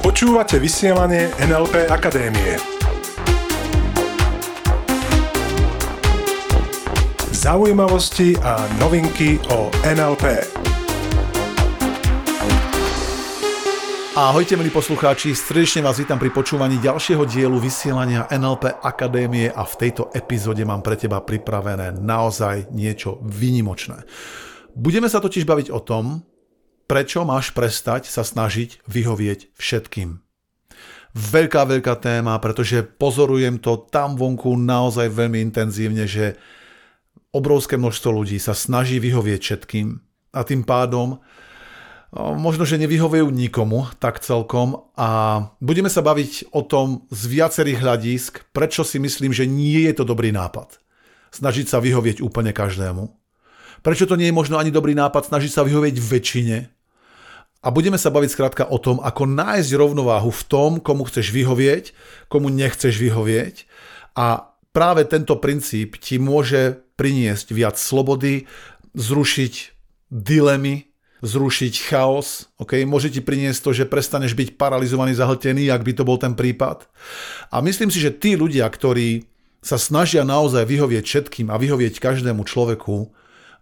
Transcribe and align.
Počúvate 0.00 0.56
vysielanie 0.56 1.28
NLP 1.36 1.92
Akadémie. 1.92 2.56
Zaujímavosti 7.36 8.40
a 8.40 8.64
novinky 8.80 9.36
o 9.52 9.68
NLP. 9.84 10.48
Ahojte 14.16 14.56
milí 14.56 14.72
poslucháči, 14.72 15.36
srdečne 15.36 15.84
vás 15.84 16.00
vítam 16.00 16.16
pri 16.16 16.32
počúvaní 16.32 16.80
ďalšieho 16.80 17.28
dielu 17.28 17.60
vysielania 17.60 18.24
NLP 18.32 18.80
Akadémie 18.80 19.52
a 19.52 19.68
v 19.68 19.74
tejto 19.76 20.08
epizóde 20.16 20.64
mám 20.64 20.80
pre 20.80 20.96
teba 20.96 21.20
pripravené 21.20 22.00
naozaj 22.00 22.72
niečo 22.72 23.20
výnimočné. 23.28 24.08
Budeme 24.72 25.12
sa 25.12 25.20
totiž 25.20 25.44
baviť 25.44 25.68
o 25.68 25.84
tom, 25.84 26.24
prečo 26.86 27.26
máš 27.26 27.50
prestať 27.50 28.06
sa 28.06 28.22
snažiť 28.22 28.82
vyhovieť 28.86 29.54
všetkým. 29.58 30.22
Veľká, 31.16 31.64
veľká 31.64 31.94
téma, 31.98 32.36
pretože 32.38 32.84
pozorujem 32.84 33.58
to 33.58 33.88
tam 33.88 34.20
vonku 34.20 34.52
naozaj 34.54 35.08
veľmi 35.08 35.40
intenzívne, 35.40 36.04
že 36.04 36.36
obrovské 37.32 37.80
množstvo 37.80 38.10
ľudí 38.12 38.36
sa 38.36 38.52
snaží 38.52 39.00
vyhovieť 39.00 39.40
všetkým 39.40 39.96
a 40.36 40.40
tým 40.44 40.62
pádom 40.64 41.20
možno, 42.16 42.64
že 42.64 42.80
nevyhovujú 42.80 43.28
nikomu 43.32 43.88
tak 44.00 44.20
celkom 44.20 44.88
a 44.96 45.40
budeme 45.60 45.90
sa 45.90 46.00
baviť 46.00 46.52
o 46.54 46.64
tom 46.64 47.04
z 47.12 47.22
viacerých 47.28 47.82
hľadisk, 47.82 48.32
prečo 48.52 48.86
si 48.86 49.00
myslím, 49.02 49.32
že 49.32 49.48
nie 49.48 49.84
je 49.90 49.92
to 49.96 50.04
dobrý 50.04 50.32
nápad. 50.32 50.80
Snažiť 51.34 51.66
sa 51.68 51.82
vyhovieť 51.82 52.24
úplne 52.24 52.56
každému. 52.56 53.08
Prečo 53.84 54.08
to 54.08 54.16
nie 54.16 54.32
je 54.32 54.36
možno 54.36 54.56
ani 54.56 54.72
dobrý 54.72 54.96
nápad 54.96 55.28
snažiť 55.28 55.52
sa 55.52 55.62
vyhovieť 55.62 55.96
väčšine. 56.00 56.75
A 57.64 57.72
budeme 57.72 57.98
sa 57.98 58.12
baviť 58.12 58.30
skrátka 58.30 58.64
o 58.68 58.78
tom, 58.78 59.00
ako 59.02 59.26
nájsť 59.26 59.70
rovnováhu 59.74 60.30
v 60.30 60.42
tom, 60.46 60.70
komu 60.78 61.08
chceš 61.08 61.32
vyhovieť, 61.34 61.96
komu 62.30 62.52
nechceš 62.52 62.96
vyhovieť. 63.00 63.66
A 64.14 64.52
práve 64.70 65.08
tento 65.08 65.34
princíp 65.40 65.98
ti 65.98 66.20
môže 66.20 66.84
priniesť 67.00 67.52
viac 67.52 67.76
slobody, 67.76 68.48
zrušiť 68.96 69.54
dilemy, 70.08 70.88
zrušiť 71.24 71.74
chaos, 71.88 72.48
okay? 72.60 72.84
môže 72.84 73.08
ti 73.08 73.24
priniesť 73.24 73.60
to, 73.64 73.70
že 73.72 73.90
prestaneš 73.90 74.36
byť 74.36 74.60
paralizovaný, 74.60 75.16
zahltený, 75.16 75.72
ak 75.72 75.82
by 75.82 75.92
to 75.96 76.04
bol 76.04 76.20
ten 76.20 76.36
prípad. 76.36 76.84
A 77.50 77.64
myslím 77.64 77.88
si, 77.88 77.98
že 77.98 78.14
tí 78.14 78.36
ľudia, 78.36 78.68
ktorí 78.68 79.24
sa 79.64 79.80
snažia 79.80 80.22
naozaj 80.22 80.62
vyhovieť 80.68 81.04
všetkým 81.04 81.48
a 81.50 81.58
vyhovieť 81.58 81.98
každému 81.98 82.46
človeku, 82.46 83.10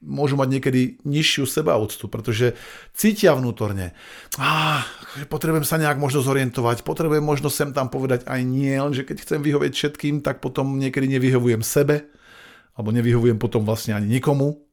môžu 0.05 0.36
mať 0.36 0.60
niekedy 0.60 1.00
nižšiu 1.02 1.48
sebaúctu, 1.48 2.06
pretože 2.12 2.52
cítia 2.92 3.33
vnútorne, 3.33 3.97
ah, 4.36 4.84
potrebujem 5.33 5.64
sa 5.64 5.80
nejak 5.80 5.96
možno 5.96 6.20
zorientovať, 6.20 6.84
potrebujem 6.84 7.24
možno 7.24 7.48
sem 7.48 7.72
tam 7.72 7.88
povedať 7.88 8.28
aj 8.28 8.41
nie, 8.44 8.77
lenže 8.77 9.08
keď 9.08 9.24
chcem 9.24 9.41
vyhovieť 9.41 9.72
všetkým, 9.72 10.20
tak 10.20 10.44
potom 10.44 10.77
niekedy 10.77 11.08
nevyhovujem 11.08 11.64
sebe, 11.64 12.06
alebo 12.77 12.92
nevyhovujem 12.92 13.41
potom 13.41 13.64
vlastne 13.64 13.96
ani 13.96 14.20
nikomu, 14.20 14.64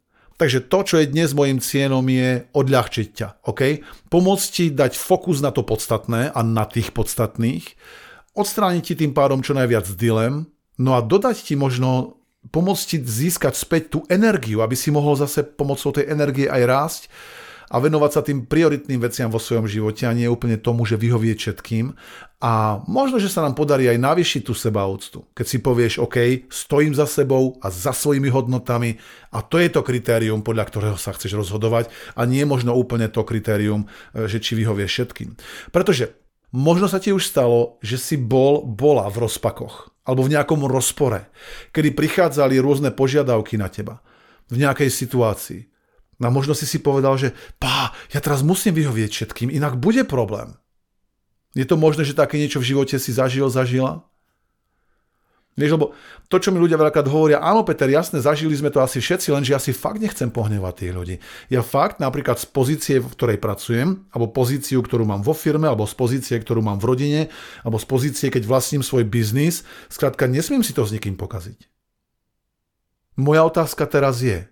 Takže 0.41 0.73
to, 0.73 0.79
čo 0.81 0.95
je 0.97 1.13
dnes 1.13 1.29
môjim 1.37 1.61
cieľom, 1.61 2.01
je 2.09 2.49
odľahčiť 2.57 3.07
ťa. 3.13 3.45
Okay? 3.45 3.85
Pomôcť 4.09 4.47
ti 4.49 4.65
dať 4.73 4.97
fokus 4.97 5.37
na 5.37 5.53
to 5.53 5.61
podstatné 5.61 6.33
a 6.33 6.39
na 6.41 6.65
tých 6.65 6.97
podstatných, 6.97 7.77
odstrániť 8.33 8.83
ti 8.89 8.93
tým 8.97 9.13
pádom 9.13 9.45
čo 9.45 9.53
najviac 9.53 9.85
dilem, 9.93 10.49
no 10.81 10.97
a 10.97 11.05
dodať 11.05 11.45
ti 11.45 11.53
možno 11.53 12.20
pomôcť 12.49 12.83
ti 12.89 12.97
získať 12.97 13.53
späť 13.53 13.83
tú 13.93 13.99
energiu, 14.09 14.65
aby 14.65 14.73
si 14.73 14.89
mohol 14.89 15.13
zase 15.13 15.45
pomocou 15.45 15.93
tej 15.93 16.09
energie 16.09 16.49
aj 16.49 16.61
rásť 16.65 17.01
a 17.71 17.79
venovať 17.79 18.11
sa 18.11 18.21
tým 18.25 18.43
prioritným 18.43 18.99
veciam 18.99 19.31
vo 19.31 19.39
svojom 19.39 19.63
živote 19.63 20.03
a 20.03 20.11
nie 20.11 20.27
úplne 20.27 20.59
tomu, 20.59 20.83
že 20.83 20.99
vyhovieť 20.99 21.37
všetkým. 21.39 21.95
A 22.43 22.83
možno, 22.89 23.15
že 23.21 23.31
sa 23.31 23.45
nám 23.45 23.55
podarí 23.55 23.87
aj 23.87 24.01
navýšiť 24.01 24.41
tú 24.43 24.51
sebaúctu. 24.51 25.23
Keď 25.31 25.45
si 25.47 25.57
povieš, 25.63 26.03
OK, 26.03 26.49
stojím 26.51 26.91
za 26.91 27.07
sebou 27.07 27.55
a 27.63 27.71
za 27.71 27.95
svojimi 27.95 28.27
hodnotami 28.27 28.99
a 29.31 29.39
to 29.39 29.55
je 29.61 29.71
to 29.71 29.85
kritérium, 29.87 30.43
podľa 30.43 30.67
ktorého 30.67 30.97
sa 30.99 31.15
chceš 31.15 31.37
rozhodovať 31.37 31.87
a 32.17 32.27
nie 32.27 32.43
možno 32.43 32.75
úplne 32.75 33.07
to 33.07 33.23
kritérium, 33.23 33.87
e, 34.11 34.27
že 34.27 34.43
či 34.43 34.59
vyhovieš 34.59 34.91
všetkým. 34.91 35.29
Pretože 35.71 36.11
možno 36.51 36.91
sa 36.91 36.99
ti 36.99 37.15
už 37.15 37.23
stalo, 37.23 37.79
že 37.79 37.95
si 37.95 38.19
bol, 38.19 38.67
bola 38.67 39.07
v 39.07 39.29
rozpakoch 39.29 39.90
alebo 40.11 40.27
v 40.27 40.35
nejakom 40.35 40.67
rozpore, 40.67 41.31
kedy 41.71 41.95
prichádzali 41.95 42.59
rôzne 42.59 42.91
požiadavky 42.91 43.55
na 43.55 43.71
teba 43.71 44.03
v 44.51 44.59
nejakej 44.59 44.91
situácii. 44.91 45.71
No 46.19 46.27
a 46.27 46.35
možno 46.35 46.51
si 46.51 46.67
si 46.67 46.83
povedal, 46.83 47.15
že 47.15 47.31
pá, 47.55 47.95
ja 48.11 48.19
teraz 48.19 48.43
musím 48.43 48.75
vyhovieť 48.75 49.07
všetkým, 49.07 49.47
inak 49.47 49.79
bude 49.79 50.03
problém. 50.03 50.59
Je 51.55 51.63
to 51.63 51.79
možné, 51.79 52.03
že 52.03 52.19
také 52.19 52.35
niečo 52.35 52.59
v 52.59 52.75
živote 52.75 52.99
si 52.99 53.15
zažil, 53.15 53.47
zažila? 53.47 54.10
Vieš, 55.51 55.75
lebo 55.75 55.91
to, 56.31 56.39
čo 56.39 56.55
mi 56.55 56.63
ľudia 56.63 56.79
veľakrát 56.79 57.11
hovoria, 57.11 57.43
áno, 57.43 57.67
Peter, 57.67 57.83
jasne, 57.91 58.23
zažili 58.23 58.55
sme 58.55 58.71
to 58.71 58.79
asi 58.79 59.03
všetci, 59.03 59.35
lenže 59.35 59.51
ja 59.51 59.59
si 59.59 59.75
fakt 59.75 59.99
nechcem 59.99 60.31
pohnevať 60.31 60.73
tých 60.79 60.93
ľudí. 60.95 61.15
Ja 61.51 61.59
fakt 61.59 61.99
napríklad 61.99 62.39
z 62.39 62.47
pozície, 62.47 63.03
v 63.03 63.11
ktorej 63.11 63.35
pracujem, 63.35 64.07
alebo 64.15 64.31
pozíciu, 64.31 64.79
ktorú 64.79 65.03
mám 65.03 65.27
vo 65.27 65.35
firme, 65.35 65.67
alebo 65.67 65.83
z 65.83 65.91
pozície, 65.99 66.39
ktorú 66.39 66.63
mám 66.63 66.79
v 66.79 66.87
rodine, 66.87 67.21
alebo 67.67 67.75
z 67.75 67.83
pozície, 67.83 68.31
keď 68.31 68.47
vlastním 68.47 68.79
svoj 68.79 69.03
biznis, 69.03 69.67
skrátka 69.91 70.23
nesmiem 70.31 70.63
si 70.63 70.71
to 70.71 70.87
s 70.87 70.95
nikým 70.95 71.19
pokaziť. 71.19 71.67
Moja 73.19 73.43
otázka 73.43 73.91
teraz 73.91 74.23
je, 74.23 74.47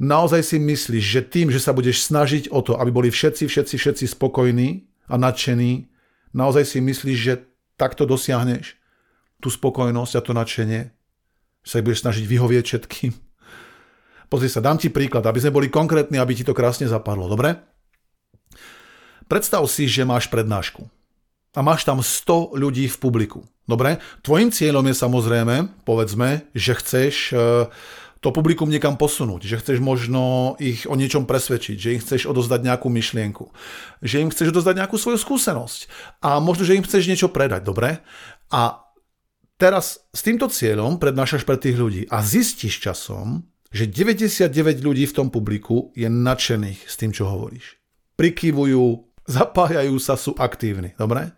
naozaj 0.00 0.40
si 0.40 0.56
myslíš, 0.56 1.04
že 1.04 1.20
tým, 1.20 1.52
že 1.52 1.60
sa 1.60 1.76
budeš 1.76 2.08
snažiť 2.08 2.48
o 2.48 2.64
to, 2.64 2.80
aby 2.80 2.88
boli 2.88 3.12
všetci, 3.12 3.44
všetci, 3.44 3.76
všetci 3.76 4.04
spokojní 4.08 4.88
a 5.12 5.20
nadšení, 5.20 5.92
naozaj 6.32 6.64
si 6.64 6.80
myslíš, 6.80 7.18
že 7.20 7.44
takto 7.76 8.08
dosiahneš 8.08 8.77
tú 9.38 9.48
spokojnosť 9.48 10.12
a 10.18 10.24
to 10.24 10.32
nadšenie? 10.34 10.80
Že 11.62 11.70
sa 11.70 11.84
budeš 11.84 12.02
snažiť 12.06 12.24
vyhovieť 12.26 12.64
všetkým? 12.64 13.12
Pozri 14.28 14.48
sa, 14.52 14.60
dám 14.60 14.76
ti 14.76 14.92
príklad, 14.92 15.24
aby 15.24 15.40
sme 15.40 15.56
boli 15.56 15.68
konkrétni, 15.72 16.20
aby 16.20 16.36
ti 16.36 16.44
to 16.44 16.52
krásne 16.52 16.84
zapadlo, 16.84 17.32
dobre? 17.32 17.56
Predstav 19.28 19.64
si, 19.68 19.88
že 19.88 20.08
máš 20.08 20.28
prednášku 20.28 20.88
a 21.56 21.60
máš 21.64 21.84
tam 21.84 22.00
100 22.04 22.56
ľudí 22.56 22.88
v 22.88 22.96
publiku. 23.00 23.40
Dobre? 23.68 24.00
Tvojim 24.24 24.48
cieľom 24.48 24.84
je 24.88 24.96
samozrejme, 24.96 25.84
povedzme, 25.84 26.48
že 26.56 26.72
chceš 26.76 27.36
uh, 27.36 27.68
to 28.24 28.32
publikum 28.32 28.66
niekam 28.66 28.96
posunúť, 28.96 29.44
že 29.44 29.60
chceš 29.60 29.78
možno 29.78 30.56
ich 30.58 30.88
o 30.88 30.96
niečom 30.96 31.28
presvedčiť, 31.28 31.76
že 31.76 31.92
im 31.94 32.00
chceš 32.00 32.26
odozdať 32.26 32.64
nejakú 32.64 32.88
myšlienku, 32.90 33.52
že 34.00 34.24
im 34.24 34.32
chceš 34.32 34.50
odozdať 34.56 34.80
nejakú 34.80 34.96
svoju 34.96 35.20
skúsenosť 35.20 35.80
a 36.24 36.42
možno, 36.42 36.64
že 36.64 36.74
im 36.80 36.84
chceš 36.84 37.06
niečo 37.06 37.28
predať, 37.30 37.62
dobre? 37.62 38.00
A 38.48 38.87
teraz 39.58 40.06
s 40.14 40.20
týmto 40.22 40.46
cieľom 40.48 40.96
prednášaš 40.96 41.42
pre 41.42 41.58
tých 41.58 41.76
ľudí 41.76 42.02
a 42.08 42.22
zistíš 42.22 42.80
časom, 42.80 43.44
že 43.68 43.90
99 43.90 44.80
ľudí 44.80 45.04
v 45.04 45.12
tom 45.12 45.28
publiku 45.28 45.92
je 45.92 46.08
nadšených 46.08 46.88
s 46.88 46.94
tým, 46.96 47.12
čo 47.12 47.28
hovoríš. 47.28 47.76
Prikyvujú, 48.16 49.04
zapájajú 49.36 49.98
sa, 50.00 50.16
sú 50.16 50.32
aktívni, 50.38 50.96
dobre? 50.96 51.34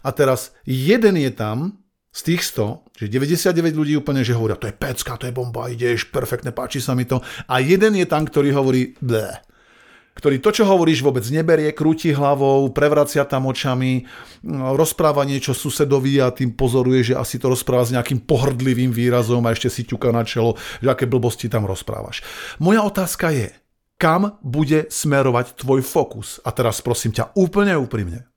A 0.00 0.08
teraz 0.16 0.56
jeden 0.64 1.20
je 1.20 1.30
tam, 1.30 1.76
z 2.10 2.34
tých 2.34 2.42
100, 2.42 2.98
že 2.98 3.06
99 3.06 3.70
ľudí 3.70 3.94
úplne, 3.94 4.26
že 4.26 4.34
hovoria, 4.34 4.58
to 4.58 4.66
je 4.66 4.74
pecka, 4.74 5.14
to 5.14 5.30
je 5.30 5.36
bomba, 5.36 5.70
ideš, 5.70 6.10
perfektne, 6.10 6.50
páči 6.50 6.82
sa 6.82 6.98
mi 6.98 7.06
to. 7.06 7.22
A 7.46 7.62
jeden 7.62 7.94
je 7.94 8.02
tam, 8.02 8.26
ktorý 8.26 8.50
hovorí, 8.50 8.98
bleh, 8.98 9.38
ktorý 10.20 10.36
to, 10.44 10.52
čo 10.52 10.68
hovoríš, 10.68 11.00
vôbec 11.00 11.24
neberie, 11.32 11.72
krúti 11.72 12.12
hlavou, 12.12 12.68
prevracia 12.76 13.24
tam 13.24 13.48
očami, 13.48 14.04
rozpráva 14.76 15.24
niečo 15.24 15.56
susedovi 15.56 16.20
a 16.20 16.28
tým 16.28 16.52
pozoruje, 16.52 17.10
že 17.10 17.14
asi 17.16 17.40
to 17.40 17.48
rozpráva 17.48 17.88
s 17.88 17.94
nejakým 17.96 18.28
pohrdlivým 18.28 18.92
výrazom 18.92 19.40
a 19.48 19.56
ešte 19.56 19.72
si 19.72 19.88
ťuka 19.88 20.12
na 20.12 20.28
čelo, 20.28 20.60
že 20.84 20.92
aké 20.92 21.08
blbosti 21.08 21.48
tam 21.48 21.64
rozprávaš. 21.64 22.20
Moja 22.60 22.84
otázka 22.84 23.32
je, 23.32 23.48
kam 23.96 24.36
bude 24.44 24.92
smerovať 24.92 25.56
tvoj 25.56 25.80
fokus? 25.80 26.36
A 26.44 26.52
teraz 26.52 26.84
prosím 26.84 27.16
ťa 27.16 27.32
úplne 27.40 27.72
úprimne 27.80 28.28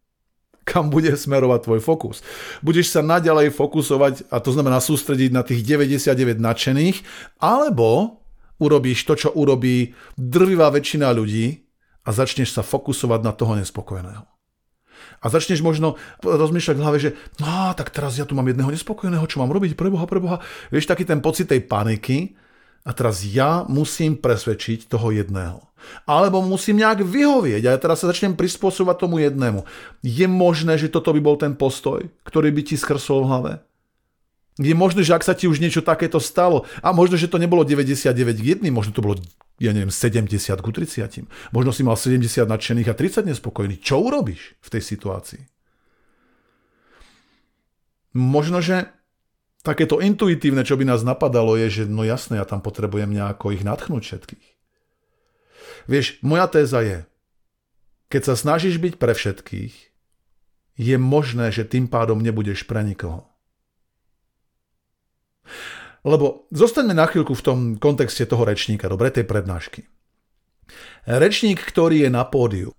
kam 0.63 0.87
bude 0.87 1.11
smerovať 1.11 1.67
tvoj 1.67 1.81
fokus. 1.83 2.23
Budeš 2.63 2.95
sa 2.95 3.03
naďalej 3.03 3.51
fokusovať, 3.51 4.31
a 4.31 4.39
to 4.39 4.55
znamená 4.55 4.79
sústrediť 4.79 5.35
na 5.35 5.43
tých 5.43 5.59
99 5.59 6.39
nadšených, 6.39 7.03
alebo 7.43 8.23
urobíš 8.63 9.03
to, 9.03 9.13
čo 9.19 9.29
urobí 9.35 9.91
drvivá 10.15 10.71
väčšina 10.71 11.11
ľudí 11.11 11.62
a 12.03 12.09
začneš 12.11 12.55
sa 12.55 12.61
fokusovať 12.61 13.19
na 13.23 13.31
toho 13.31 13.55
nespokojného. 13.55 14.23
A 15.23 15.25
začneš 15.31 15.63
možno 15.63 15.95
rozmýšľať 16.23 16.75
v 16.75 16.83
hlave, 16.83 16.97
že 16.99 17.09
no 17.39 17.71
tak 17.75 17.91
teraz 17.91 18.19
ja 18.19 18.27
tu 18.27 18.35
mám 18.35 18.47
jedného 18.47 18.71
nespokojného, 18.71 19.23
čo 19.27 19.39
mám 19.39 19.51
robiť, 19.51 19.75
preboha, 19.79 20.07
preboha. 20.07 20.43
Vieš, 20.71 20.87
taký 20.87 21.07
ten 21.07 21.23
pocit 21.23 21.47
tej 21.47 21.63
paniky, 21.63 22.35
a 22.83 22.91
teraz 22.91 23.23
ja 23.23 23.63
musím 23.71 24.19
presvedčiť 24.19 24.91
toho 24.91 25.15
jedného. 25.15 25.63
Alebo 26.07 26.43
musím 26.43 26.83
nejak 26.83 27.03
vyhovieť 27.03 27.63
a 27.67 27.73
ja 27.75 27.79
teraz 27.79 28.03
sa 28.03 28.11
začnem 28.11 28.35
prispôsobovať 28.35 28.95
tomu 28.99 29.23
jednému. 29.23 29.63
Je 30.03 30.27
možné, 30.27 30.75
že 30.75 30.91
toto 30.91 31.11
by 31.15 31.19
bol 31.23 31.35
ten 31.39 31.55
postoj, 31.55 32.03
ktorý 32.27 32.51
by 32.51 32.61
ti 32.63 32.75
skrsol 32.75 33.23
v 33.23 33.29
hlave? 33.31 33.53
Je 34.59 34.75
možné, 34.75 35.01
že 35.01 35.15
ak 35.15 35.25
sa 35.25 35.33
ti 35.33 35.49
už 35.49 35.63
niečo 35.63 35.81
takéto 35.81 36.21
stalo, 36.21 36.67
a 36.83 36.93
možno, 36.93 37.17
že 37.17 37.31
to 37.31 37.41
nebolo 37.41 37.65
99 37.65 38.13
k 38.37 38.61
1, 38.61 38.67
možno 38.69 38.93
to 38.93 39.01
bolo 39.01 39.17
ja 39.61 39.71
neviem, 39.73 39.93
70 39.93 40.33
ku 40.61 40.71
30. 40.73 41.29
Možno 41.53 41.71
si 41.73 41.85
mal 41.85 41.97
70 41.97 42.49
nadšených 42.49 42.89
a 42.89 42.97
30 42.97 43.29
nespokojných. 43.29 43.81
Čo 43.81 44.01
urobíš 44.01 44.57
v 44.57 44.67
tej 44.73 44.81
situácii? 44.81 45.43
Možno, 48.13 48.61
že 48.61 48.93
takéto 49.65 49.97
intuitívne, 49.97 50.61
čo 50.61 50.77
by 50.77 50.85
nás 50.85 51.01
napadalo, 51.01 51.57
je, 51.57 51.81
že 51.81 51.83
no 51.89 52.05
jasné, 52.05 52.37
ja 52.37 52.45
tam 52.45 52.61
potrebujem 52.61 53.09
nejako 53.09 53.53
ich 53.57 53.65
natchnúť 53.65 54.03
všetkých. 54.05 54.47
Vieš, 55.89 56.21
moja 56.21 56.45
téza 56.45 56.79
je, 56.85 56.99
keď 58.13 58.21
sa 58.29 58.35
snažíš 58.37 58.77
byť 58.77 58.93
pre 59.01 59.17
všetkých, 59.17 59.73
je 60.77 60.95
možné, 60.97 61.49
že 61.49 61.65
tým 61.65 61.89
pádom 61.89 62.21
nebudeš 62.21 62.65
pre 62.65 62.85
nikoho. 62.85 63.32
Lebo 66.03 66.51
zostaňme 66.51 66.91
na 66.91 67.07
chvíľku 67.07 67.31
v 67.31 67.45
tom 67.45 67.57
kontexte 67.79 68.27
toho 68.27 68.43
rečníka, 68.43 68.91
dobre, 68.91 69.07
tej 69.09 69.23
prednášky. 69.23 69.87
Rečník, 71.07 71.63
ktorý 71.63 72.07
je 72.07 72.09
na 72.11 72.23
pódiu, 72.27 72.75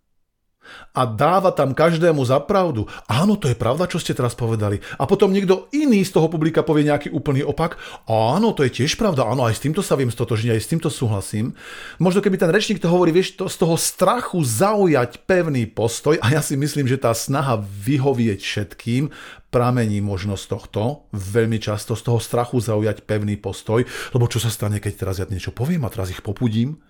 a 0.94 1.02
dáva 1.08 1.50
tam 1.50 1.74
každému 1.74 2.22
za 2.24 2.38
pravdu. 2.42 2.86
Áno, 3.10 3.34
to 3.34 3.50
je 3.50 3.56
pravda, 3.58 3.90
čo 3.90 3.98
ste 3.98 4.14
teraz 4.14 4.36
povedali. 4.38 4.78
A 4.98 5.04
potom 5.04 5.30
niekto 5.34 5.68
iný 5.74 6.02
z 6.06 6.14
toho 6.14 6.30
publika 6.30 6.62
povie 6.62 6.86
nejaký 6.86 7.10
úplný 7.10 7.42
opak. 7.42 7.76
Áno, 8.06 8.54
to 8.54 8.62
je 8.66 8.82
tiež 8.82 8.94
pravda. 8.94 9.26
Áno, 9.26 9.44
aj 9.44 9.58
s 9.58 9.64
týmto 9.64 9.82
sa 9.82 9.98
viem 9.98 10.12
stotožniť, 10.12 10.54
aj 10.54 10.62
s 10.62 10.70
týmto 10.70 10.88
súhlasím. 10.88 11.52
Možno 11.98 12.22
keby 12.22 12.38
ten 12.38 12.50
rečník 12.50 12.78
to 12.80 12.90
hovorí, 12.90 13.10
vieš, 13.10 13.36
to, 13.38 13.50
z 13.50 13.56
toho 13.60 13.76
strachu 13.78 14.40
zaujať 14.40 15.24
pevný 15.26 15.66
postoj, 15.70 16.16
a 16.22 16.26
ja 16.32 16.40
si 16.40 16.54
myslím, 16.54 16.86
že 16.86 17.00
tá 17.00 17.12
snaha 17.12 17.58
vyhovieť 17.60 18.40
všetkým 18.40 19.10
pramení 19.54 20.02
možno 20.02 20.34
z 20.34 20.50
tohto, 20.50 21.06
veľmi 21.14 21.62
často 21.62 21.94
z 21.94 22.02
toho 22.02 22.18
strachu 22.18 22.58
zaujať 22.58 23.06
pevný 23.06 23.38
postoj, 23.38 23.86
lebo 24.10 24.26
čo 24.26 24.42
sa 24.42 24.50
stane, 24.50 24.82
keď 24.82 24.92
teraz 24.98 25.22
ja 25.22 25.26
niečo 25.30 25.54
poviem 25.54 25.86
a 25.86 25.92
teraz 25.94 26.10
ich 26.10 26.26
popudím? 26.26 26.82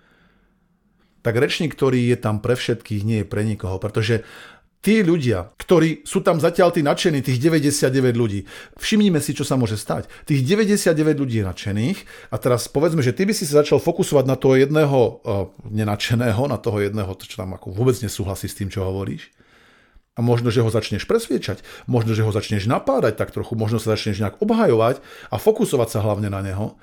Tak 1.24 1.40
rečník, 1.40 1.72
ktorý 1.72 2.12
je 2.12 2.18
tam 2.20 2.44
pre 2.44 2.52
všetkých, 2.52 3.02
nie 3.02 3.18
je 3.24 3.26
pre 3.26 3.48
nikoho, 3.48 3.80
pretože 3.80 4.28
tí 4.84 5.00
ľudia, 5.00 5.56
ktorí 5.56 6.04
sú 6.04 6.20
tam 6.20 6.36
zatiaľ 6.36 6.68
tí 6.76 6.84
nadšení, 6.84 7.24
tých 7.24 7.40
99 7.40 8.12
ľudí, 8.12 8.44
všimnime 8.76 9.16
si, 9.24 9.32
čo 9.32 9.40
sa 9.40 9.56
môže 9.56 9.80
stať. 9.80 10.12
Tých 10.28 10.44
99 10.44 10.92
ľudí 11.16 11.40
je 11.40 11.48
nadšených 11.48 11.98
a 12.28 12.36
teraz 12.36 12.68
povedzme, 12.68 13.00
že 13.00 13.16
ty 13.16 13.24
by 13.24 13.32
si 13.32 13.48
sa 13.48 13.64
začal 13.64 13.80
fokusovať 13.80 14.28
na 14.28 14.36
toho 14.36 14.60
jedného 14.60 15.00
uh, 15.00 15.48
nenadšeného, 15.72 16.44
na 16.44 16.60
toho 16.60 16.84
jedného, 16.84 17.08
čo 17.16 17.40
tam 17.40 17.56
ako 17.56 17.72
vôbec 17.72 17.96
nesúhlasí 18.04 18.44
s 18.44 18.60
tým, 18.60 18.68
čo 18.68 18.84
hovoríš. 18.84 19.32
A 20.14 20.22
možno, 20.22 20.52
že 20.52 20.62
ho 20.62 20.70
začneš 20.70 21.10
presviečať, 21.10 21.64
možno, 21.90 22.14
že 22.14 22.22
ho 22.22 22.30
začneš 22.30 22.70
napádať 22.70 23.18
tak 23.18 23.34
trochu, 23.34 23.56
možno 23.58 23.80
sa 23.82 23.96
začneš 23.96 24.20
nejak 24.20 24.38
obhajovať 24.44 25.00
a 25.32 25.40
fokusovať 25.40 25.88
sa 25.90 26.04
hlavne 26.04 26.28
na 26.28 26.44
neho 26.44 26.76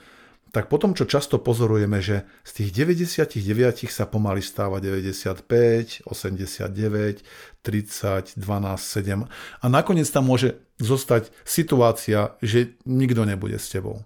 tak 0.51 0.67
potom, 0.67 0.91
čo 0.91 1.07
často 1.07 1.39
pozorujeme, 1.39 2.03
že 2.03 2.27
z 2.43 2.51
tých 2.59 2.69
99 2.75 3.87
sa 3.87 4.03
pomaly 4.03 4.43
stáva 4.43 4.83
95, 4.83 6.03
89, 6.03 7.23
30, 7.63 8.35
12, 8.35 8.43
7 8.43 9.31
a 9.31 9.65
nakoniec 9.71 10.07
tam 10.11 10.27
môže 10.27 10.59
zostať 10.75 11.31
situácia, 11.47 12.35
že 12.43 12.75
nikto 12.83 13.23
nebude 13.23 13.55
s 13.55 13.71
tebou. 13.71 14.03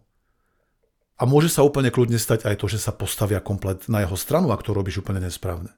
A 1.15 1.23
môže 1.23 1.47
sa 1.47 1.63
úplne 1.63 1.89
kľudne 1.89 2.19
stať 2.19 2.45
aj 2.45 2.59
to, 2.59 2.67
že 2.67 2.77
sa 2.77 2.91
postavia 2.91 3.39
komplet 3.39 3.87
na 3.87 4.03
jeho 4.03 4.19
stranu, 4.19 4.51
ak 4.51 4.61
to 4.61 4.75
robíš 4.75 5.01
úplne 5.01 5.23
nesprávne. 5.23 5.71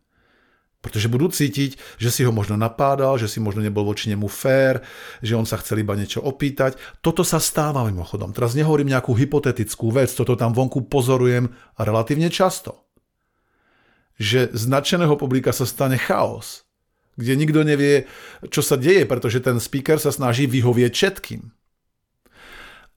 Pretože 0.88 1.12
budú 1.12 1.28
cítiť, 1.28 2.00
že 2.00 2.07
si 2.07 2.24
ho 2.24 2.31
možno 2.31 2.56
napádal, 2.56 3.19
že 3.19 3.28
si 3.28 3.44
možno 3.44 3.60
nebol 3.60 3.84
voči 3.84 4.07
nemu 4.07 4.24
fér, 4.31 4.80
že 5.19 5.36
on 5.36 5.44
sa 5.44 5.60
chcel 5.60 5.84
iba 5.84 6.00
niečo 6.00 6.24
opýtať. 6.24 6.80
Toto 7.04 7.28
sa 7.28 7.44
stáva 7.44 7.84
mimochodom. 7.84 8.31
Teraz 8.31 8.56
nehovorím 8.56 8.95
nejakú 8.95 9.12
hypotetickú 9.12 9.92
vec, 9.92 10.07
toto 10.16 10.39
tam 10.39 10.56
vonku 10.56 10.88
pozorujem 10.88 11.51
relatívne 11.75 12.31
často. 12.31 12.88
Že 14.16 14.56
z 14.56 14.63
nadšeného 14.72 15.19
publika 15.19 15.51
sa 15.51 15.68
stane 15.68 16.00
chaos, 16.00 16.63
kde 17.19 17.36
nikto 17.36 17.68
nevie, 17.68 18.07
čo 18.48 18.63
sa 18.63 18.80
deje, 18.80 19.04
pretože 19.04 19.44
ten 19.44 19.60
speaker 19.60 20.00
sa 20.00 20.16
snaží 20.16 20.48
vyhovieť 20.48 20.92
všetkým. 20.95 21.51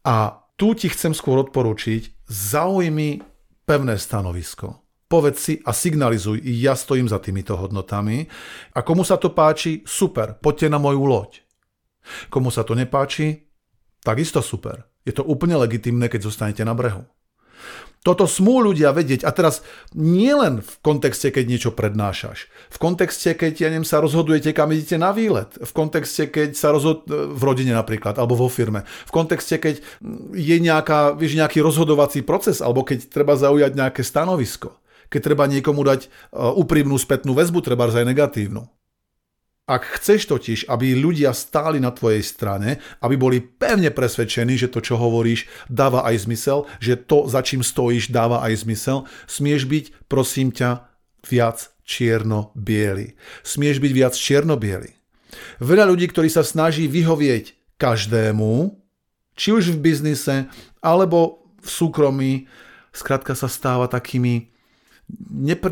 A 0.06 0.46
tu 0.54 0.78
ti 0.78 0.87
chcem 0.87 1.10
skôr 1.10 1.42
odporúčiť, 1.42 2.31
zaujmi 2.31 3.19
pevné 3.66 3.98
stanovisko 3.98 4.78
povedz 5.10 5.38
si 5.42 5.54
a 5.66 5.74
signalizuj, 5.74 6.38
ja 6.46 6.78
stojím 6.78 7.10
za 7.10 7.18
týmito 7.18 7.58
hodnotami 7.58 8.30
a 8.78 8.86
komu 8.86 9.02
sa 9.02 9.18
to 9.18 9.34
páči, 9.34 9.82
super, 9.82 10.38
poďte 10.38 10.70
na 10.70 10.78
moju 10.78 11.02
loď. 11.02 11.42
Komu 12.30 12.54
sa 12.54 12.62
to 12.62 12.78
nepáči, 12.78 13.50
takisto 14.06 14.38
super. 14.38 14.86
Je 15.02 15.10
to 15.10 15.26
úplne 15.26 15.58
legitimné, 15.58 16.06
keď 16.06 16.30
zostanete 16.30 16.62
na 16.62 16.78
brehu. 16.78 17.02
Toto 18.00 18.24
smú 18.24 18.64
ľudia 18.64 18.96
vedieť. 18.96 19.28
A 19.28 19.30
teraz 19.36 19.60
nie 19.92 20.32
len 20.32 20.64
v 20.64 20.74
kontexte, 20.80 21.28
keď 21.28 21.44
niečo 21.44 21.70
prednášaš. 21.76 22.48
V 22.72 22.78
kontexte, 22.80 23.36
keď 23.36 23.52
ja 23.60 23.68
neviem, 23.68 23.84
sa 23.84 24.00
rozhodujete, 24.00 24.56
kam 24.56 24.72
idete 24.72 24.96
na 24.96 25.12
výlet. 25.12 25.52
V 25.60 25.72
kontexte, 25.76 26.32
keď 26.32 26.56
sa 26.56 26.72
rozhod... 26.72 27.04
v 27.12 27.42
rodine 27.44 27.76
napríklad, 27.76 28.16
alebo 28.16 28.40
vo 28.40 28.48
firme. 28.48 28.88
V 29.04 29.12
kontexte, 29.12 29.60
keď 29.60 29.84
je 30.32 30.56
nejaká, 30.56 31.12
vieš, 31.12 31.36
nejaký 31.36 31.60
rozhodovací 31.60 32.24
proces, 32.24 32.64
alebo 32.64 32.88
keď 32.88 33.12
treba 33.12 33.36
zaujať 33.36 33.76
nejaké 33.76 34.00
stanovisko 34.00 34.79
keď 35.10 35.20
treba 35.20 35.44
niekomu 35.50 35.82
dať 35.82 36.06
e, 36.06 36.08
úprimnú 36.38 36.96
spätnú 36.96 37.34
väzbu, 37.34 37.60
treba 37.60 37.90
aj 37.90 38.06
negatívnu. 38.06 38.64
Ak 39.70 39.86
chceš 39.86 40.26
totiž, 40.26 40.66
aby 40.66 40.98
ľudia 40.98 41.30
stáli 41.30 41.78
na 41.78 41.94
tvojej 41.94 42.26
strane, 42.26 42.82
aby 42.98 43.14
boli 43.14 43.38
pevne 43.38 43.94
presvedčení, 43.94 44.58
že 44.58 44.66
to, 44.66 44.82
čo 44.82 44.98
hovoríš, 44.98 45.46
dáva 45.70 46.02
aj 46.10 46.26
zmysel, 46.26 46.66
že 46.82 46.98
to, 46.98 47.30
za 47.30 47.38
čím 47.46 47.62
stojíš, 47.62 48.10
dáva 48.10 48.42
aj 48.42 48.66
zmysel, 48.66 49.06
smieš 49.30 49.70
byť, 49.70 49.84
prosím 50.10 50.50
ťa, 50.50 50.90
viac 51.22 51.70
čierno-biely. 51.86 53.14
Smieš 53.46 53.78
byť 53.78 53.92
viac 53.94 54.14
čierno-biely. 54.18 54.90
Veľa 55.62 55.86
ľudí, 55.86 56.10
ktorí 56.10 56.26
sa 56.26 56.42
snaží 56.42 56.90
vyhovieť 56.90 57.78
každému, 57.78 58.74
či 59.38 59.54
už 59.54 59.70
v 59.70 59.78
biznise, 59.78 60.50
alebo 60.82 61.46
v 61.62 61.68
súkromí, 61.70 62.32
skrátka 62.90 63.38
sa 63.38 63.46
stáva 63.46 63.86
takými 63.86 64.50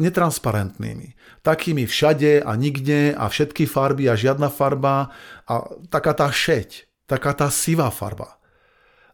netransparentnými. 0.00 1.14
Takými 1.42 1.84
všade 1.86 2.42
a 2.42 2.52
nikde 2.54 3.14
a 3.14 3.28
všetky 3.28 3.66
farby 3.66 4.08
a 4.08 4.14
žiadna 4.14 4.48
farba 4.48 5.10
a 5.44 5.54
taká 5.90 6.14
tá 6.14 6.30
šeť, 6.30 6.86
taká 7.10 7.34
tá 7.34 7.50
sivá 7.50 7.90
farba. 7.90 8.37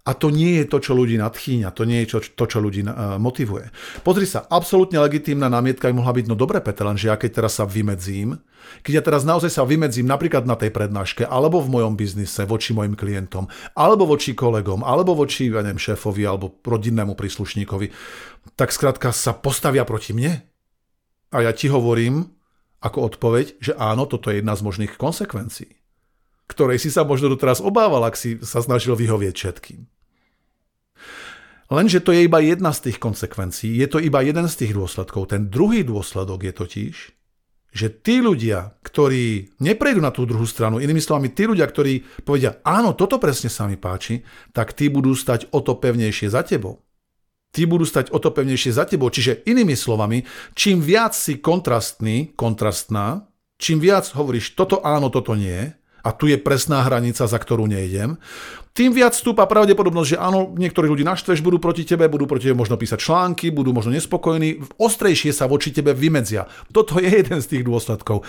A 0.05 0.13
to 0.13 0.29
nie 0.29 0.61
je 0.61 0.69
to, 0.69 0.85
čo 0.85 0.93
ľudí 0.93 1.17
nadchýňa, 1.17 1.73
to 1.73 1.89
nie 1.89 2.05
je 2.05 2.17
čo, 2.17 2.19
to, 2.37 2.45
čo 2.45 2.61
ľudí 2.61 2.85
uh, 2.85 3.17
motivuje. 3.17 3.73
Pozri 4.05 4.29
sa, 4.29 4.45
absolútne 4.45 5.01
legitímna 5.01 5.49
námietka 5.49 5.89
by 5.89 5.97
mohla 5.97 6.13
byť, 6.13 6.29
no 6.29 6.37
dobre 6.37 6.61
Peter, 6.61 6.85
lenže 6.85 7.09
ja 7.09 7.17
keď 7.17 7.41
teraz 7.41 7.57
sa 7.57 7.65
vymedzím, 7.65 8.37
keď 8.85 9.01
ja 9.01 9.03
teraz 9.05 9.25
naozaj 9.25 9.49
sa 9.49 9.65
vymedzím 9.65 10.05
napríklad 10.05 10.45
na 10.45 10.61
tej 10.61 10.77
prednáške, 10.77 11.25
alebo 11.25 11.65
v 11.65 11.81
mojom 11.81 11.97
biznise 11.97 12.45
voči 12.45 12.77
mojim 12.77 12.93
klientom, 13.01 13.49
alebo 13.73 14.05
voči 14.05 14.37
kolegom, 14.37 14.85
alebo 14.85 15.17
voči, 15.17 15.49
ja 15.49 15.65
neviem, 15.65 15.81
šéfovi, 15.81 16.29
alebo 16.29 16.53
rodinnému 16.61 17.17
príslušníkovi, 17.17 17.89
tak 18.61 18.77
skrátka 18.77 19.09
sa 19.09 19.33
postavia 19.33 19.89
proti 19.89 20.13
mne. 20.13 20.45
A 21.33 21.49
ja 21.49 21.57
ti 21.57 21.73
hovorím 21.73 22.29
ako 22.85 23.09
odpoveď, 23.09 23.57
že 23.57 23.73
áno, 23.81 24.05
toto 24.05 24.29
je 24.29 24.45
jedna 24.45 24.53
z 24.53 24.69
možných 24.69 25.01
konsekvencií 25.01 25.81
ktorej 26.45 26.77
si 26.77 26.93
sa 26.93 27.09
možno 27.09 27.33
doteraz 27.33 27.65
obával, 27.65 28.05
ak 28.05 28.21
si 28.21 28.37
sa 28.45 28.61
snažil 28.61 28.93
vyhovieť 28.93 29.33
všetkým. 29.33 29.94
Lenže 31.73 32.05
to 32.05 32.13
je 32.13 32.29
iba 32.29 32.41
jedna 32.45 32.77
z 32.77 32.91
tých 32.91 32.99
konsekvencií, 33.01 33.81
je 33.81 33.89
to 33.89 33.99
iba 34.01 34.21
jeden 34.21 34.45
z 34.45 34.55
tých 34.65 34.73
dôsledkov. 34.77 35.33
Ten 35.33 35.49
druhý 35.49 35.81
dôsledok 35.81 36.45
je 36.45 36.53
totiž, 36.53 36.95
že 37.75 37.91
tí 37.91 38.23
ľudia, 38.23 38.79
ktorí 38.87 39.59
neprejdú 39.59 39.99
na 39.99 40.15
tú 40.15 40.23
druhú 40.29 40.47
stranu, 40.47 40.79
inými 40.79 41.03
slovami, 41.03 41.35
tí 41.35 41.49
ľudia, 41.49 41.67
ktorí 41.67 42.23
povedia, 42.23 42.63
áno, 42.63 42.95
toto 42.95 43.19
presne 43.19 43.51
sa 43.51 43.67
mi 43.67 43.75
páči, 43.75 44.23
tak 44.55 44.77
tí 44.79 44.87
budú 44.87 45.11
stať 45.17 45.51
o 45.51 45.59
to 45.59 45.75
pevnejšie 45.75 46.31
za 46.31 46.47
tebou. 46.47 46.87
Tí 47.51 47.67
budú 47.67 47.83
stať 47.83 48.15
o 48.15 48.23
to 48.23 48.31
pevnejšie 48.31 48.71
za 48.75 48.87
tebou. 48.87 49.11
Čiže 49.11 49.43
inými 49.47 49.75
slovami, 49.75 50.23
čím 50.55 50.79
viac 50.79 51.19
si 51.19 51.43
kontrastný, 51.43 52.35
kontrastná, 52.39 53.27
čím 53.59 53.83
viac 53.83 54.07
hovoríš 54.15 54.55
toto 54.55 54.79
áno, 54.83 55.11
toto 55.11 55.35
nie, 55.35 55.75
a 56.05 56.13
tu 56.13 56.29
je 56.29 56.37
presná 56.37 56.85
hranica, 56.85 57.25
za 57.25 57.39
ktorú 57.41 57.65
nejdem, 57.65 58.21
tým 58.75 58.91
viac 58.91 59.15
stúpa 59.15 59.47
pravdepodobnosť, 59.47 60.09
že 60.15 60.19
áno, 60.19 60.51
niektorí 60.51 60.91
ľudí 60.91 61.07
naštveš, 61.07 61.47
budú 61.47 61.63
proti 61.63 61.87
tebe, 61.87 62.11
budú 62.11 62.27
proti 62.27 62.51
tebe 62.51 62.59
možno 62.59 62.75
písať 62.75 62.99
články, 62.99 63.55
budú 63.55 63.71
možno 63.71 63.95
nespokojní, 63.95 64.67
ostrejšie 64.83 65.31
sa 65.31 65.47
voči 65.47 65.71
tebe 65.71 65.95
vymedzia. 65.95 66.51
Toto 66.75 66.99
je 66.99 67.07
jeden 67.07 67.39
z 67.39 67.47
tých 67.55 67.63
dôsledkov. 67.63 68.27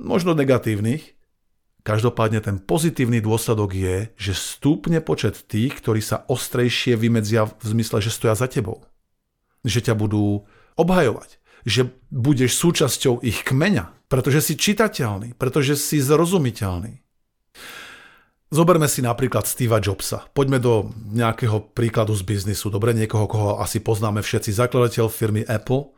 Možno 0.00 0.32
negatívnych. 0.32 1.12
Každopádne 1.84 2.40
ten 2.40 2.56
pozitívny 2.56 3.20
dôsledok 3.20 3.76
je, 3.76 3.96
že 4.16 4.32
stúpne 4.32 5.04
počet 5.04 5.44
tých, 5.44 5.76
ktorí 5.84 6.00
sa 6.00 6.24
ostrejšie 6.24 6.96
vymedzia 6.96 7.44
v 7.44 7.64
zmysle, 7.76 8.00
že 8.00 8.14
stoja 8.14 8.32
za 8.32 8.48
tebou. 8.48 8.88
Že 9.60 9.92
ťa 9.92 9.94
budú 9.98 10.48
obhajovať. 10.80 11.36
Že 11.68 11.92
budeš 12.08 12.56
súčasťou 12.56 13.20
ich 13.20 13.44
kmeňa, 13.44 14.08
pretože 14.08 14.40
si 14.40 14.54
čitateľný, 14.56 15.36
pretože 15.36 15.76
si 15.76 16.00
zrozumiteľný. 16.00 17.01
Zoberme 18.52 18.84
si 18.84 19.00
napríklad 19.00 19.48
Steva 19.48 19.80
Jobsa. 19.80 20.28
Poďme 20.36 20.60
do 20.60 20.92
nejakého 21.08 21.72
príkladu 21.72 22.12
z 22.12 22.20
biznisu. 22.20 22.68
Dobre, 22.68 22.92
niekoho, 22.92 23.24
koho 23.24 23.50
asi 23.64 23.80
poznáme 23.80 24.20
všetci. 24.20 24.52
Zakladateľ 24.52 25.08
firmy 25.08 25.40
Apple. 25.48 25.88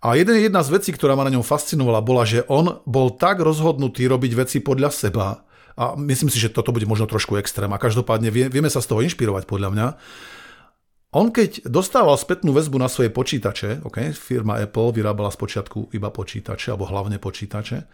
A 0.00 0.16
jeden, 0.16 0.40
jedna 0.40 0.64
z 0.64 0.72
vecí, 0.72 0.90
ktorá 0.90 1.12
ma 1.14 1.28
na 1.28 1.36
ňom 1.36 1.44
fascinovala, 1.44 2.00
bola, 2.00 2.24
že 2.24 2.48
on 2.48 2.80
bol 2.88 3.12
tak 3.14 3.44
rozhodnutý 3.44 4.08
robiť 4.08 4.32
veci 4.34 4.58
podľa 4.64 4.90
seba, 4.90 5.44
a 5.78 5.94
myslím 5.94 6.32
si, 6.32 6.42
že 6.42 6.50
toto 6.50 6.74
bude 6.74 6.88
možno 6.88 7.06
trošku 7.06 7.38
extrém, 7.38 7.70
a 7.70 7.78
každopádne 7.78 8.34
vie, 8.34 8.50
vieme 8.50 8.66
sa 8.66 8.82
z 8.82 8.90
toho 8.90 9.04
inšpirovať 9.06 9.46
podľa 9.46 9.68
mňa, 9.70 9.86
on 11.12 11.28
keď 11.30 11.68
dostával 11.70 12.16
spätnú 12.18 12.50
väzbu 12.50 12.82
na 12.82 12.90
svoje 12.90 13.14
počítače, 13.14 13.84
okay, 13.86 14.10
firma 14.10 14.58
Apple 14.58 14.90
vyrábala 14.90 15.30
z 15.30 15.38
počiatku 15.38 15.94
iba 15.94 16.10
počítače, 16.10 16.74
alebo 16.74 16.88
hlavne 16.88 17.22
počítače, 17.22 17.84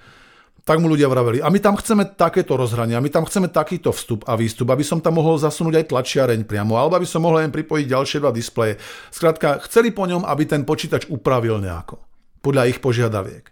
tak 0.69 0.85
mu 0.85 0.93
ľudia 0.93 1.09
vraveli, 1.09 1.41
a 1.41 1.49
my 1.49 1.65
tam 1.65 1.81
chceme 1.81 2.05
takéto 2.13 2.53
rozhranie, 2.53 2.93
a 2.93 3.01
my 3.01 3.09
tam 3.09 3.25
chceme 3.25 3.49
takýto 3.49 3.89
vstup 3.89 4.29
a 4.29 4.37
výstup, 4.37 4.69
aby 4.69 4.85
som 4.85 5.01
tam 5.01 5.17
mohol 5.17 5.41
zasunúť 5.41 5.81
aj 5.81 5.89
tlačiareň 5.89 6.45
priamo, 6.45 6.77
alebo 6.77 7.01
aby 7.01 7.09
som 7.09 7.25
mohol 7.25 7.41
len 7.41 7.49
pripojiť 7.49 7.89
ďalšie 7.89 8.21
dva 8.21 8.29
displeje. 8.29 8.77
Skrátka, 9.09 9.65
chceli 9.65 9.97
po 9.97 10.05
ňom, 10.05 10.29
aby 10.29 10.45
ten 10.45 10.69
počítač 10.69 11.09
upravil 11.09 11.57
nejako, 11.65 12.05
podľa 12.45 12.69
ich 12.69 12.85
požiadaviek. 12.85 13.49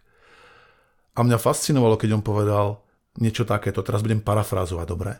A 1.16 1.25
mňa 1.25 1.40
fascinovalo, 1.40 1.96
keď 1.96 2.20
on 2.20 2.23
povedal 2.23 2.85
niečo 3.16 3.49
takéto, 3.49 3.80
teraz 3.80 4.04
budem 4.04 4.20
parafrázovať, 4.20 4.85
dobre? 4.85 5.16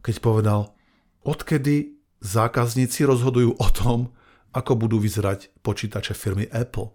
Keď 0.00 0.24
povedal, 0.24 0.72
odkedy 1.28 2.00
zákazníci 2.24 3.04
rozhodujú 3.04 3.60
o 3.60 3.68
tom, 3.68 4.16
ako 4.56 4.80
budú 4.80 4.96
vyzerať 4.96 5.52
počítače 5.60 6.16
firmy 6.16 6.48
Apple. 6.48 6.88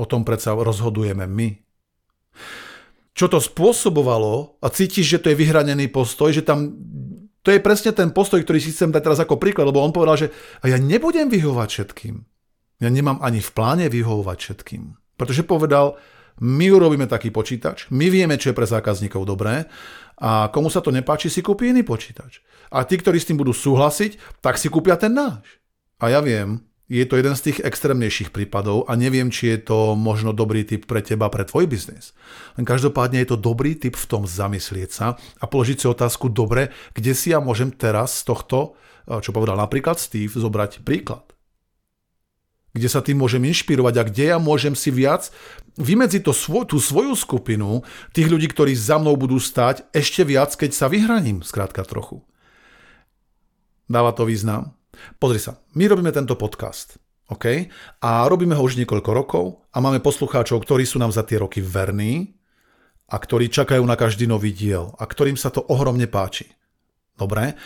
O 0.00 0.04
tom 0.08 0.24
predsa 0.24 0.56
rozhodujeme 0.56 1.28
my 1.28 1.48
čo 3.16 3.32
to 3.32 3.40
spôsobovalo 3.40 4.60
a 4.60 4.66
cítiš, 4.68 5.16
že 5.16 5.20
to 5.24 5.32
je 5.32 5.40
vyhranený 5.40 5.88
postoj, 5.88 6.28
že 6.36 6.44
tam 6.44 6.76
to 7.40 7.54
je 7.54 7.62
presne 7.62 7.94
ten 7.94 8.10
postoj, 8.10 8.42
ktorý 8.42 8.58
si 8.58 8.74
chcem 8.74 8.90
dať 8.90 9.02
teraz 9.06 9.22
ako 9.22 9.38
príklad, 9.38 9.70
lebo 9.70 9.78
on 9.78 9.94
povedal, 9.94 10.18
že 10.18 10.34
a 10.60 10.68
ja 10.68 10.82
nebudem 10.82 11.30
vyhovovať 11.30 11.68
všetkým. 11.70 12.26
Ja 12.82 12.90
nemám 12.90 13.22
ani 13.22 13.38
v 13.38 13.50
pláne 13.54 13.86
vyhovovať 13.86 14.38
všetkým. 14.42 14.98
Pretože 15.14 15.46
povedal, 15.46 15.94
my 16.42 16.66
urobíme 16.68 17.08
taký 17.08 17.32
počítač, 17.32 17.88
my 17.88 18.12
vieme, 18.12 18.36
čo 18.36 18.52
je 18.52 18.58
pre 18.58 18.68
zákazníkov 18.68 19.24
dobré 19.24 19.64
a 20.20 20.50
komu 20.52 20.68
sa 20.68 20.82
to 20.82 20.90
nepáči, 20.92 21.32
si 21.32 21.40
kúpi 21.40 21.70
iný 21.70 21.86
počítač. 21.86 22.42
A 22.74 22.82
tí, 22.82 22.98
ktorí 22.98 23.22
s 23.22 23.30
tým 23.30 23.38
budú 23.40 23.54
súhlasiť, 23.54 24.42
tak 24.42 24.58
si 24.60 24.66
kúpia 24.66 24.98
ten 24.98 25.14
náš. 25.14 25.62
A 26.02 26.12
ja 26.12 26.20
viem, 26.20 26.65
je 26.86 27.02
to 27.02 27.18
jeden 27.18 27.34
z 27.34 27.50
tých 27.50 27.58
extrémnejších 27.66 28.30
prípadov 28.30 28.86
a 28.86 28.94
neviem, 28.94 29.26
či 29.26 29.50
je 29.50 29.58
to 29.58 29.98
možno 29.98 30.30
dobrý 30.30 30.62
typ 30.62 30.86
pre 30.86 31.02
teba, 31.02 31.26
pre 31.26 31.42
tvoj 31.42 31.66
biznis. 31.66 32.14
Každopádne 32.54 33.26
je 33.26 33.34
to 33.34 33.38
dobrý 33.42 33.74
typ 33.74 33.98
v 33.98 34.06
tom 34.06 34.22
zamyslieť 34.22 34.90
sa 34.94 35.18
a 35.42 35.44
položiť 35.50 35.82
si 35.82 35.86
otázku, 35.90 36.30
dobre, 36.30 36.70
kde 36.94 37.10
si 37.18 37.34
ja 37.34 37.42
môžem 37.42 37.74
teraz 37.74 38.22
z 38.22 38.30
tohto, 38.30 38.78
čo 39.02 39.34
povedal 39.34 39.58
napríklad 39.58 39.98
Steve, 39.98 40.30
zobrať 40.30 40.86
príklad. 40.86 41.26
Kde 42.70 42.86
sa 42.86 43.02
tým 43.02 43.18
môžem 43.18 43.42
inšpirovať 43.42 43.94
a 43.98 44.06
kde 44.06 44.24
ja 44.30 44.38
môžem 44.38 44.78
si 44.78 44.94
viac 44.94 45.32
vymedziť 45.80 46.22
to 46.22 46.36
svoj, 46.36 46.70
tú 46.70 46.78
svoju 46.78 47.18
skupinu, 47.18 47.82
tých 48.14 48.30
ľudí, 48.30 48.46
ktorí 48.52 48.78
za 48.78 49.02
mnou 49.02 49.18
budú 49.18 49.42
stať, 49.42 49.88
ešte 49.90 50.22
viac, 50.22 50.54
keď 50.54 50.70
sa 50.70 50.86
vyhraním, 50.86 51.42
skrátka 51.42 51.82
trochu. 51.88 52.22
Dáva 53.88 54.12
to 54.12 54.28
význam? 54.28 54.75
Pozri 55.16 55.40
sa, 55.40 55.60
my 55.76 55.84
robíme 55.88 56.10
tento 56.12 56.34
podcast. 56.36 57.00
OK? 57.26 57.66
A 58.02 58.10
robíme 58.30 58.54
ho 58.54 58.62
už 58.62 58.78
niekoľko 58.78 59.10
rokov 59.10 59.44
a 59.74 59.82
máme 59.82 59.98
poslucháčov, 59.98 60.62
ktorí 60.62 60.86
sú 60.86 61.02
nám 61.02 61.10
za 61.10 61.26
tie 61.26 61.42
roky 61.42 61.58
verní 61.58 62.38
a 63.10 63.18
ktorí 63.18 63.50
čakajú 63.50 63.82
na 63.82 63.98
každý 63.98 64.30
nový 64.30 64.54
diel 64.54 64.94
a 64.98 65.04
ktorým 65.06 65.34
sa 65.34 65.50
to 65.50 65.62
ohromne 65.66 66.06
páči. 66.06 66.46
Dobre? 67.18 67.58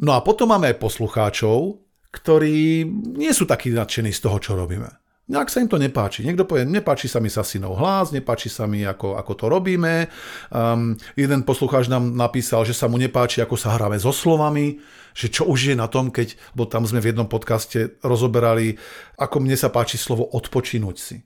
No 0.00 0.16
a 0.16 0.20
potom 0.20 0.52
máme 0.52 0.72
aj 0.72 0.80
poslucháčov, 0.80 1.80
ktorí 2.10 2.84
nie 3.16 3.32
sú 3.32 3.46
takí 3.46 3.70
nadšení 3.72 4.12
z 4.12 4.20
toho, 4.20 4.36
čo 4.40 4.52
robíme. 4.58 4.88
Ak 5.30 5.46
sa 5.46 5.62
im 5.62 5.70
to 5.70 5.78
nepáči. 5.78 6.26
Niekto 6.26 6.42
povie, 6.42 6.66
nepáči 6.66 7.06
sa 7.06 7.22
mi 7.22 7.30
Sasinov 7.30 7.78
hlas, 7.78 8.10
nepáči 8.10 8.50
sa 8.50 8.66
mi, 8.66 8.82
ako, 8.82 9.14
ako 9.14 9.32
to 9.38 9.46
robíme. 9.46 10.10
Um, 10.50 10.98
jeden 11.14 11.46
poslucháč 11.46 11.86
nám 11.86 12.18
napísal, 12.18 12.66
že 12.66 12.74
sa 12.74 12.90
mu 12.90 12.98
nepáči, 12.98 13.38
ako 13.38 13.54
sa 13.54 13.78
hráme 13.78 13.94
so 14.02 14.10
slovami, 14.10 14.82
že 15.14 15.30
čo 15.30 15.46
už 15.46 15.70
je 15.70 15.76
na 15.78 15.86
tom, 15.86 16.10
keď, 16.10 16.34
bo 16.58 16.66
tam 16.66 16.82
sme 16.82 16.98
v 16.98 17.14
jednom 17.14 17.30
podcaste 17.30 18.02
rozoberali, 18.02 18.74
ako 19.22 19.36
mne 19.38 19.54
sa 19.54 19.70
páči 19.70 20.02
slovo 20.02 20.26
odpočinúť 20.26 20.96
si. 20.98 21.16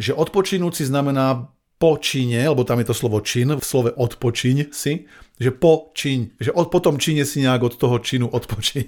Že 0.00 0.16
odpočinúť 0.16 0.72
si 0.80 0.84
znamená 0.88 1.52
po 1.82 1.98
lebo 1.98 2.62
tam 2.62 2.78
je 2.78 2.86
to 2.86 2.94
slovo 2.94 3.18
čin, 3.26 3.58
v 3.58 3.64
slove 3.66 3.90
odpočiň 3.90 4.70
si, 4.70 5.02
že 5.34 5.50
po 5.50 5.90
čiň, 5.90 6.38
že 6.38 6.54
od, 6.54 6.70
po 6.70 6.78
čine 6.78 7.26
si 7.26 7.42
nejak 7.42 7.58
od 7.58 7.74
toho 7.74 7.98
činu 7.98 8.30
odpočiň. 8.30 8.86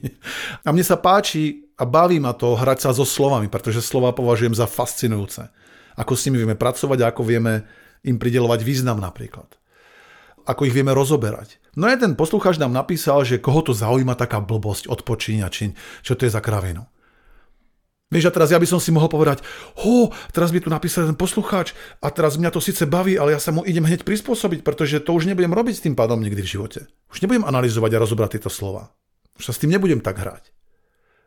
A 0.62 0.70
mne 0.70 0.86
sa 0.86 0.94
páči 0.94 1.66
a 1.74 1.82
baví 1.82 2.22
ma 2.22 2.38
to 2.38 2.54
hrať 2.54 2.86
sa 2.86 2.90
so 2.94 3.02
slovami, 3.02 3.50
pretože 3.50 3.82
slova 3.82 4.14
považujem 4.14 4.54
za 4.54 4.70
fascinujúce. 4.70 5.50
Ako 5.98 6.14
s 6.14 6.30
nimi 6.30 6.38
vieme 6.38 6.54
pracovať 6.54 6.98
a 7.02 7.10
ako 7.10 7.26
vieme 7.26 7.66
im 8.06 8.14
pridelovať 8.14 8.62
význam 8.62 9.02
napríklad. 9.02 9.50
Ako 10.46 10.70
ich 10.70 10.76
vieme 10.76 10.94
rozoberať. 10.94 11.58
No 11.74 11.90
a 11.90 11.98
ten 11.98 12.14
poslucháč 12.14 12.62
nám 12.62 12.70
napísal, 12.70 13.26
že 13.26 13.42
koho 13.42 13.66
to 13.66 13.74
zaujíma 13.74 14.14
taká 14.14 14.38
blbosť 14.38 14.86
odpočíňa, 14.86 15.50
či 15.50 15.74
čo 16.06 16.14
to 16.14 16.30
je 16.30 16.30
za 16.30 16.38
kravinu. 16.38 16.86
Vieš, 18.14 18.30
a 18.30 18.35
teraz 18.38 18.54
ja 18.54 18.62
by 18.62 18.68
som 18.71 18.78
si 18.78 18.94
mohol 18.94 19.11
povedať, 19.11 19.42
ho, 19.83 20.14
teraz 20.30 20.54
by 20.54 20.62
tu 20.62 20.71
napísal 20.71 21.11
ten 21.11 21.18
poslucháč 21.18 21.75
a 21.99 22.14
teraz 22.14 22.38
mňa 22.38 22.54
to 22.54 22.62
síce 22.62 22.87
baví, 22.87 23.18
ale 23.18 23.35
ja 23.35 23.42
sa 23.42 23.50
mu 23.50 23.66
idem 23.66 23.83
hneď 23.83 24.06
prispôsobiť, 24.06 24.62
pretože 24.62 25.02
to 25.02 25.18
už 25.18 25.26
nebudem 25.26 25.50
robiť 25.50 25.75
s 25.75 25.83
tým 25.83 25.99
pádom 25.99 26.23
nikdy 26.23 26.47
v 26.47 26.52
živote. 26.54 26.80
Už 27.11 27.26
nebudem 27.26 27.42
analyzovať 27.42 27.90
a 27.99 28.02
rozobrať 28.06 28.38
tieto 28.38 28.54
slova. 28.54 28.94
Už 29.35 29.50
sa 29.50 29.52
s 29.52 29.59
tým 29.59 29.75
nebudem 29.75 29.99
tak 29.99 30.23
hrať. 30.23 30.54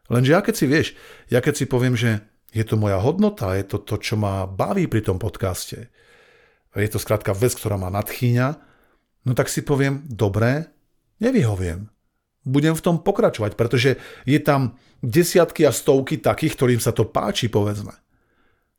Lenže 0.08 0.32
ja 0.32 0.40
keď 0.40 0.56
si 0.56 0.66
vieš, 0.72 0.88
ja 1.28 1.44
keď 1.44 1.54
si 1.60 1.66
poviem, 1.68 2.00
že 2.00 2.24
je 2.56 2.64
to 2.64 2.80
moja 2.80 3.04
hodnota, 3.04 3.60
je 3.60 3.68
to 3.68 3.84
to, 3.84 4.00
čo 4.00 4.16
ma 4.16 4.48
baví 4.48 4.88
pri 4.88 5.04
tom 5.04 5.20
podcaste, 5.20 5.92
je 6.72 6.88
to 6.88 7.04
skrátka 7.04 7.36
vec, 7.36 7.52
ktorá 7.52 7.76
ma 7.76 7.92
nadchýňa, 7.92 8.48
no 9.28 9.32
tak 9.36 9.52
si 9.52 9.66
poviem, 9.66 10.08
dobre, 10.08 10.72
nevyhoviem. 11.20 11.92
Budem 12.48 12.74
v 12.74 12.84
tom 12.84 13.04
pokračovať, 13.04 13.60
pretože 13.60 14.00
je 14.24 14.40
tam 14.40 14.80
desiatky 15.04 15.68
a 15.68 15.76
stovky 15.76 16.16
takých, 16.18 16.56
ktorým 16.56 16.80
sa 16.80 16.96
to 16.96 17.04
páči, 17.04 17.52
povedzme. 17.52 17.92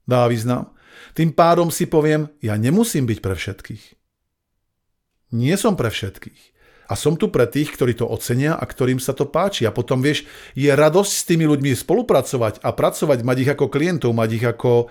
Dá 0.09 0.25
význam? 0.25 0.73
Tým 1.13 1.37
pádom 1.37 1.69
si 1.69 1.85
poviem, 1.85 2.33
ja 2.41 2.57
nemusím 2.57 3.05
byť 3.05 3.19
pre 3.21 3.37
všetkých. 3.37 3.85
Nie 5.37 5.61
som 5.61 5.77
pre 5.77 5.93
všetkých. 5.93 6.57
A 6.89 6.97
som 6.97 7.21
tu 7.21 7.29
pre 7.29 7.45
tých, 7.45 7.77
ktorí 7.77 7.93
to 7.93 8.09
ocenia 8.09 8.57
a 8.57 8.65
ktorým 8.65 8.97
sa 8.97 9.13
to 9.13 9.29
páči. 9.29 9.69
A 9.69 9.75
potom, 9.77 10.01
vieš, 10.01 10.25
je 10.57 10.73
radosť 10.73 11.13
s 11.13 11.27
tými 11.29 11.45
ľuďmi 11.45 11.77
spolupracovať 11.77 12.65
a 12.65 12.73
pracovať, 12.73 13.19
mať 13.29 13.37
ich 13.45 13.51
ako 13.53 13.69
klientov, 13.69 14.17
mať 14.17 14.31
ich 14.41 14.45
ako 14.49 14.89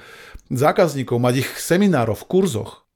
zákazníkov, 0.53 1.17
mať 1.17 1.41
ich 1.41 1.49
seminárov, 1.57 2.13
v 2.21 2.27
kurzoch. 2.29 2.86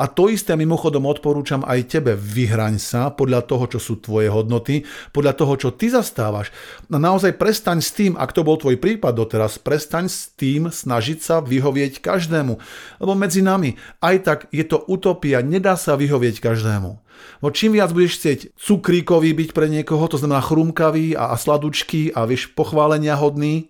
A 0.00 0.08
to 0.08 0.32
isté 0.32 0.56
mimochodom 0.56 1.04
odporúčam 1.04 1.60
aj 1.68 1.92
tebe. 1.92 2.16
Vyhraň 2.16 2.80
sa 2.80 3.12
podľa 3.12 3.44
toho, 3.44 3.68
čo 3.68 3.76
sú 3.76 4.00
tvoje 4.00 4.32
hodnoty, 4.32 4.88
podľa 5.12 5.36
toho, 5.36 5.52
čo 5.60 5.68
ty 5.76 5.92
zastávaš. 5.92 6.48
A 6.88 6.96
naozaj 6.96 7.36
prestaň 7.36 7.84
s 7.84 7.92
tým, 7.92 8.16
ak 8.16 8.32
to 8.32 8.40
bol 8.40 8.56
tvoj 8.56 8.80
prípad 8.80 9.12
doteraz, 9.12 9.60
prestaň 9.60 10.08
s 10.08 10.32
tým 10.32 10.72
snažiť 10.72 11.20
sa 11.20 11.44
vyhovieť 11.44 12.00
každému. 12.00 12.56
Lebo 12.96 13.12
medzi 13.12 13.44
nami 13.44 13.76
aj 14.00 14.16
tak 14.24 14.38
je 14.48 14.64
to 14.64 14.80
utopia, 14.88 15.44
nedá 15.44 15.76
sa 15.76 16.00
vyhovieť 16.00 16.40
každému. 16.40 16.96
Bo 17.44 17.48
čím 17.52 17.76
viac 17.76 17.92
budeš 17.92 18.16
chcieť 18.16 18.40
cukríkový 18.56 19.36
byť 19.36 19.50
pre 19.52 19.68
niekoho, 19.68 20.00
to 20.08 20.16
znamená 20.16 20.40
chrumkavý 20.40 21.12
a, 21.12 21.32
a 21.32 21.36
sladučký 21.36 22.16
a 22.16 22.24
vieš 22.24 22.48
pochválenia 22.56 23.20
hodný, 23.20 23.68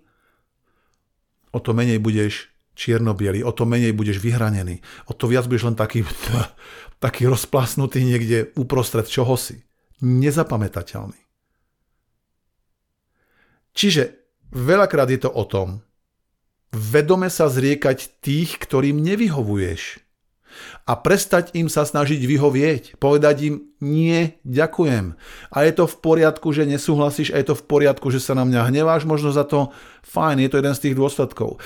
o 1.51 1.59
to 1.59 1.75
menej 1.75 1.99
budeš 1.99 2.50
čierno 2.81 3.13
o 3.13 3.51
to 3.53 3.69
menej 3.69 3.93
budeš 3.93 4.17
vyhranený, 4.17 4.81
o 5.05 5.13
to 5.13 5.29
viac 5.29 5.45
budeš 5.45 5.69
len 5.69 5.77
taký, 5.77 6.01
taký 7.05 7.29
rozplasnutý 7.29 8.01
niekde 8.01 8.49
uprostred 8.57 9.05
čohosi. 9.05 9.61
Nezapamätateľný. 10.01 11.21
Čiže 13.77 14.03
veľakrát 14.49 15.13
je 15.13 15.21
to 15.21 15.29
o 15.29 15.45
tom, 15.45 15.85
vedome 16.73 17.29
sa 17.29 17.53
zriekať 17.53 18.17
tých, 18.17 18.57
ktorým 18.57 18.97
nevyhovuješ 18.97 20.01
a 20.83 20.99
prestať 20.99 21.55
im 21.55 21.71
sa 21.71 21.87
snažiť 21.87 22.19
vyhovieť, 22.19 22.83
povedať 22.99 23.35
im 23.47 23.55
nie, 23.79 24.35
ďakujem. 24.43 25.15
A 25.53 25.57
je 25.63 25.73
to 25.77 25.85
v 25.87 25.95
poriadku, 26.03 26.51
že 26.51 26.67
nesúhlasíš 26.67 27.31
a 27.31 27.39
je 27.39 27.53
to 27.53 27.55
v 27.55 27.63
poriadku, 27.63 28.11
že 28.11 28.19
sa 28.19 28.35
na 28.35 28.43
mňa 28.43 28.67
hneváš 28.67 29.07
možno 29.07 29.31
za 29.31 29.47
to, 29.47 29.71
fajn, 30.03 30.43
je 30.43 30.49
to 30.51 30.59
jeden 30.59 30.75
z 30.75 30.83
tých 30.89 30.95
dôsledkov. 30.99 31.61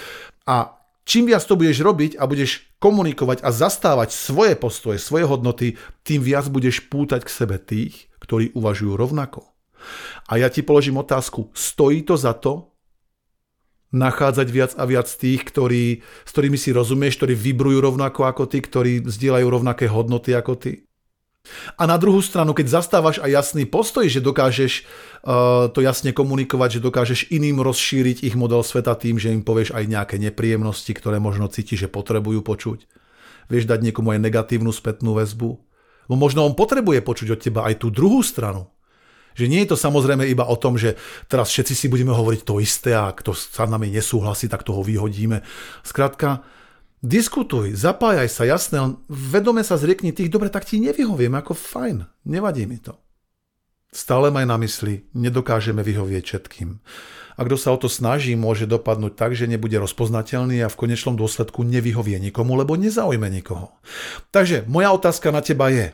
A 0.45 0.84
čím 1.05 1.29
viac 1.29 1.45
to 1.45 1.55
budeš 1.55 1.79
robiť 1.85 2.17
a 2.17 2.25
budeš 2.25 2.65
komunikovať 2.81 3.45
a 3.45 3.49
zastávať 3.53 4.11
svoje 4.11 4.57
postoje, 4.57 4.97
svoje 4.99 5.23
hodnoty, 5.29 5.79
tým 6.01 6.25
viac 6.25 6.49
budeš 6.49 6.83
pútať 6.89 7.23
k 7.23 7.31
sebe 7.31 7.57
tých, 7.61 8.09
ktorí 8.19 8.51
uvažujú 8.57 8.97
rovnako. 8.97 9.45
A 10.25 10.41
ja 10.41 10.49
ti 10.49 10.65
položím 10.65 10.97
otázku, 10.97 11.53
stojí 11.53 12.01
to 12.01 12.17
za 12.17 12.33
to, 12.33 12.75
nachádzať 13.95 14.47
viac 14.51 14.71
a 14.75 14.83
viac 14.83 15.07
tých, 15.07 15.45
ktorí, 15.47 16.03
s 16.03 16.31
ktorými 16.35 16.59
si 16.59 16.75
rozumieš, 16.75 17.21
ktorí 17.21 17.33
vybrujú 17.37 17.79
rovnako 17.79 18.27
ako 18.27 18.43
ty, 18.49 18.59
ktorí 18.59 19.07
zdieľajú 19.07 19.47
rovnaké 19.47 19.87
hodnoty 19.87 20.35
ako 20.35 20.59
ty. 20.59 20.84
A 21.79 21.83
na 21.85 21.95
druhú 21.95 22.19
stranu, 22.19 22.51
keď 22.53 22.81
zastávaš 22.81 23.21
aj 23.21 23.31
jasný 23.31 23.63
postoj, 23.69 24.05
že 24.05 24.23
dokážeš 24.23 24.83
uh, 25.25 25.71
to 25.71 25.79
jasne 25.79 26.11
komunikovať, 26.11 26.79
že 26.79 26.85
dokážeš 26.85 27.19
iným 27.31 27.61
rozšíriť 27.61 28.25
ich 28.25 28.35
model 28.35 28.65
sveta 28.65 28.97
tým, 28.97 29.17
že 29.21 29.31
im 29.31 29.45
povieš 29.45 29.73
aj 29.73 29.85
nejaké 29.85 30.15
nepríjemnosti, 30.19 30.91
ktoré 30.91 31.21
možno 31.21 31.47
cíti, 31.47 31.77
že 31.77 31.91
potrebujú 31.91 32.41
počuť. 32.41 32.89
Vieš 33.49 33.69
dať 33.69 33.79
niekomu 33.85 34.17
aj 34.17 34.23
negatívnu 34.25 34.73
spätnú 34.73 35.13
väzbu. 35.17 35.49
Bo 36.05 36.15
možno 36.17 36.45
on 36.45 36.53
potrebuje 36.53 37.01
počuť 37.01 37.27
od 37.33 37.39
teba 37.41 37.61
aj 37.65 37.81
tú 37.81 37.89
druhú 37.89 38.21
stranu. 38.21 38.69
Že 39.35 39.51
nie 39.51 39.61
je 39.65 39.75
to 39.75 39.77
samozrejme 39.77 40.23
iba 40.31 40.47
o 40.47 40.55
tom, 40.55 40.79
že 40.79 40.95
teraz 41.27 41.51
všetci 41.51 41.73
si 41.75 41.85
budeme 41.91 42.15
hovoriť 42.15 42.41
to 42.47 42.63
isté 42.63 42.95
a 42.95 43.11
kto 43.11 43.35
sa 43.35 43.67
nami 43.67 43.91
nesúhlasí, 43.91 44.47
tak 44.47 44.63
toho 44.63 44.79
vyhodíme. 44.79 45.43
Skrátka, 45.83 46.45
Diskutuj, 47.05 47.77
zapájaj 47.77 48.29
sa, 48.33 48.49
jasné, 48.49 48.81
len 48.81 48.97
vedome 49.05 49.61
sa 49.61 49.77
zriekni 49.77 50.09
tých, 50.09 50.33
dobre, 50.33 50.49
tak 50.49 50.65
ti 50.65 50.81
nevyhoviem, 50.81 51.37
ako 51.37 51.53
fajn, 51.53 52.01
nevadí 52.25 52.65
mi 52.65 52.81
to. 52.81 52.97
Stále 53.93 54.33
maj 54.33 54.49
na 54.49 54.57
mysli, 54.57 55.05
nedokážeme 55.13 55.85
vyhovieť 55.85 56.23
všetkým. 56.25 56.81
A 57.37 57.39
kto 57.45 57.61
sa 57.61 57.69
o 57.69 57.77
to 57.77 57.93
snaží, 57.93 58.33
môže 58.33 58.65
dopadnúť 58.65 59.13
tak, 59.13 59.37
že 59.37 59.45
nebude 59.45 59.77
rozpoznateľný 59.77 60.65
a 60.65 60.71
v 60.71 60.79
konečnom 60.81 61.13
dôsledku 61.13 61.61
nevyhovie 61.61 62.17
nikomu, 62.17 62.57
lebo 62.57 62.73
nezaujme 62.73 63.29
nikoho. 63.29 63.69
Takže 64.33 64.65
moja 64.65 64.89
otázka 64.89 65.29
na 65.29 65.45
teba 65.45 65.69
je, 65.69 65.93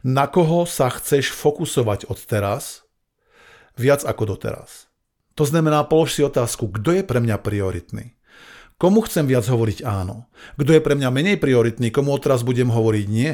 na 0.00 0.24
koho 0.32 0.64
sa 0.64 0.88
chceš 0.88 1.28
fokusovať 1.36 2.08
od 2.08 2.16
teraz 2.24 2.88
viac 3.76 4.00
ako 4.00 4.32
doteraz? 4.32 4.88
To 5.36 5.44
znamená, 5.44 5.84
polož 5.84 6.16
si 6.16 6.24
otázku, 6.24 6.72
kto 6.72 6.96
je 6.96 7.02
pre 7.04 7.20
mňa 7.20 7.36
prioritný? 7.36 8.16
Komu 8.84 9.00
chcem 9.08 9.24
viac 9.24 9.48
hovoriť 9.48 9.80
áno? 9.80 10.28
Kto 10.60 10.76
je 10.76 10.84
pre 10.84 10.92
mňa 10.92 11.08
menej 11.08 11.40
prioritný, 11.40 11.88
komu 11.88 12.12
odteraz 12.12 12.44
budem 12.44 12.68
hovoriť 12.68 13.06
nie? 13.08 13.32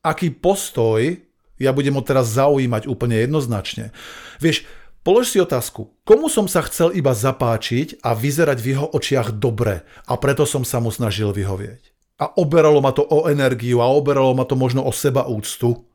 Aký 0.00 0.32
postoj 0.32 1.20
ja 1.60 1.70
budem 1.76 2.00
odteraz 2.00 2.32
zaujímať 2.32 2.88
úplne 2.88 3.20
jednoznačne? 3.20 3.92
Vieš, 4.40 4.64
polož 5.04 5.28
si 5.28 5.36
otázku, 5.36 5.92
komu 6.08 6.32
som 6.32 6.48
sa 6.48 6.64
chcel 6.64 6.96
iba 6.96 7.12
zapáčiť 7.12 8.00
a 8.00 8.16
vyzerať 8.16 8.56
v 8.56 8.68
jeho 8.72 8.88
očiach 8.96 9.36
dobre 9.36 9.84
a 10.08 10.16
preto 10.16 10.48
som 10.48 10.64
sa 10.64 10.80
mu 10.80 10.88
snažil 10.88 11.28
vyhovieť. 11.36 12.16
A 12.16 12.32
oberalo 12.40 12.80
ma 12.80 12.96
to 12.96 13.04
o 13.04 13.28
energiu 13.28 13.84
a 13.84 13.92
oberalo 13.92 14.32
ma 14.32 14.48
to 14.48 14.56
možno 14.56 14.80
o 14.80 14.96
seba 14.96 15.28
úctu. 15.28 15.91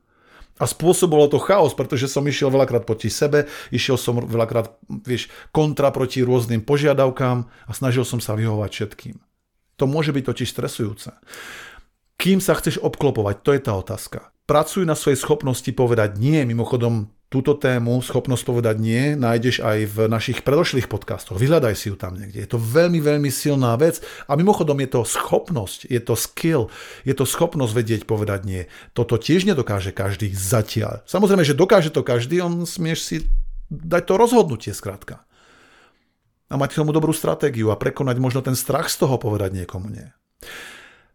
A 0.58 0.66
spôsobilo 0.66 1.30
to 1.30 1.38
chaos, 1.38 1.78
pretože 1.78 2.10
som 2.10 2.26
išiel 2.26 2.50
veľakrát 2.50 2.84
proti 2.86 3.14
sebe, 3.14 3.46
išiel 3.70 3.98
som 3.98 4.18
veľakrát, 4.18 4.74
vieš, 5.06 5.30
kontra 5.54 5.94
proti 5.94 6.26
rôznym 6.26 6.66
požiadavkám 6.66 7.46
a 7.46 7.72
snažil 7.74 8.06
som 8.06 8.18
sa 8.18 8.34
vyhovať 8.34 8.70
všetkým. 8.74 9.16
To 9.78 9.86
môže 9.86 10.10
byť 10.10 10.24
totiž 10.26 10.50
stresujúce. 10.50 11.14
Kým 12.18 12.42
sa 12.42 12.58
chceš 12.58 12.82
obklopovať, 12.82 13.36
to 13.46 13.54
je 13.54 13.62
tá 13.62 13.78
otázka. 13.78 14.34
Pracuj 14.50 14.90
na 14.90 14.98
svojej 14.98 15.22
schopnosti 15.22 15.70
povedať 15.70 16.18
nie, 16.18 16.42
mimochodom 16.42 17.14
túto 17.28 17.60
tému, 17.60 18.00
schopnosť 18.00 18.44
povedať 18.48 18.76
nie, 18.80 19.04
nájdeš 19.20 19.60
aj 19.60 19.78
v 19.92 19.98
našich 20.08 20.48
predošlých 20.48 20.88
podcastoch. 20.88 21.36
Vyhľadaj 21.36 21.76
si 21.76 21.92
ju 21.92 22.00
tam 22.00 22.16
niekde. 22.16 22.40
Je 22.40 22.48
to 22.48 22.56
veľmi, 22.56 23.04
veľmi 23.04 23.28
silná 23.28 23.76
vec. 23.76 24.00
A 24.32 24.40
mimochodom 24.40 24.80
je 24.80 24.90
to 24.96 25.02
schopnosť, 25.04 25.92
je 25.92 26.00
to 26.00 26.16
skill, 26.16 26.72
je 27.04 27.12
to 27.12 27.28
schopnosť 27.28 27.74
vedieť 27.76 28.02
povedať 28.08 28.40
nie. 28.48 28.64
Toto 28.96 29.20
tiež 29.20 29.44
nedokáže 29.44 29.92
každý 29.92 30.32
zatiaľ. 30.32 31.04
Samozrejme, 31.04 31.44
že 31.44 31.52
dokáže 31.52 31.92
to 31.92 32.00
každý, 32.00 32.40
on 32.40 32.64
smieš 32.64 33.00
si 33.04 33.16
dať 33.68 34.08
to 34.08 34.14
rozhodnutie 34.16 34.72
skrátka. 34.72 35.28
A 36.48 36.56
mať 36.56 36.80
k 36.80 36.80
tomu 36.80 36.96
dobrú 36.96 37.12
stratégiu 37.12 37.76
a 37.76 37.80
prekonať 37.80 38.24
možno 38.24 38.40
ten 38.40 38.56
strach 38.56 38.88
z 38.88 39.04
toho 39.04 39.20
povedať 39.20 39.52
niekomu 39.52 39.92
nie. 39.92 40.08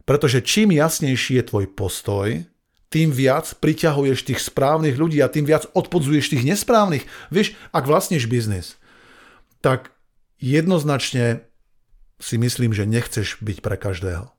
Pretože 0.05 0.45
čím 0.45 0.77
jasnejší 0.77 1.41
je 1.41 1.49
tvoj 1.49 1.65
postoj, 1.73 2.45
tým 2.93 3.09
viac 3.09 3.57
priťahuješ 3.57 4.29
tých 4.29 4.37
správnych 4.37 4.93
ľudí 5.01 5.17
a 5.25 5.33
tým 5.33 5.49
viac 5.49 5.65
odpodzuješ 5.73 6.37
tých 6.37 6.45
nesprávnych. 6.45 7.09
Vieš, 7.33 7.57
ak 7.73 7.89
vlastníš 7.89 8.29
biznis, 8.29 8.77
tak 9.65 9.89
jednoznačne 10.37 11.41
si 12.21 12.37
myslím, 12.37 12.69
že 12.69 12.85
nechceš 12.85 13.41
byť 13.41 13.65
pre 13.65 13.81
každého. 13.81 14.29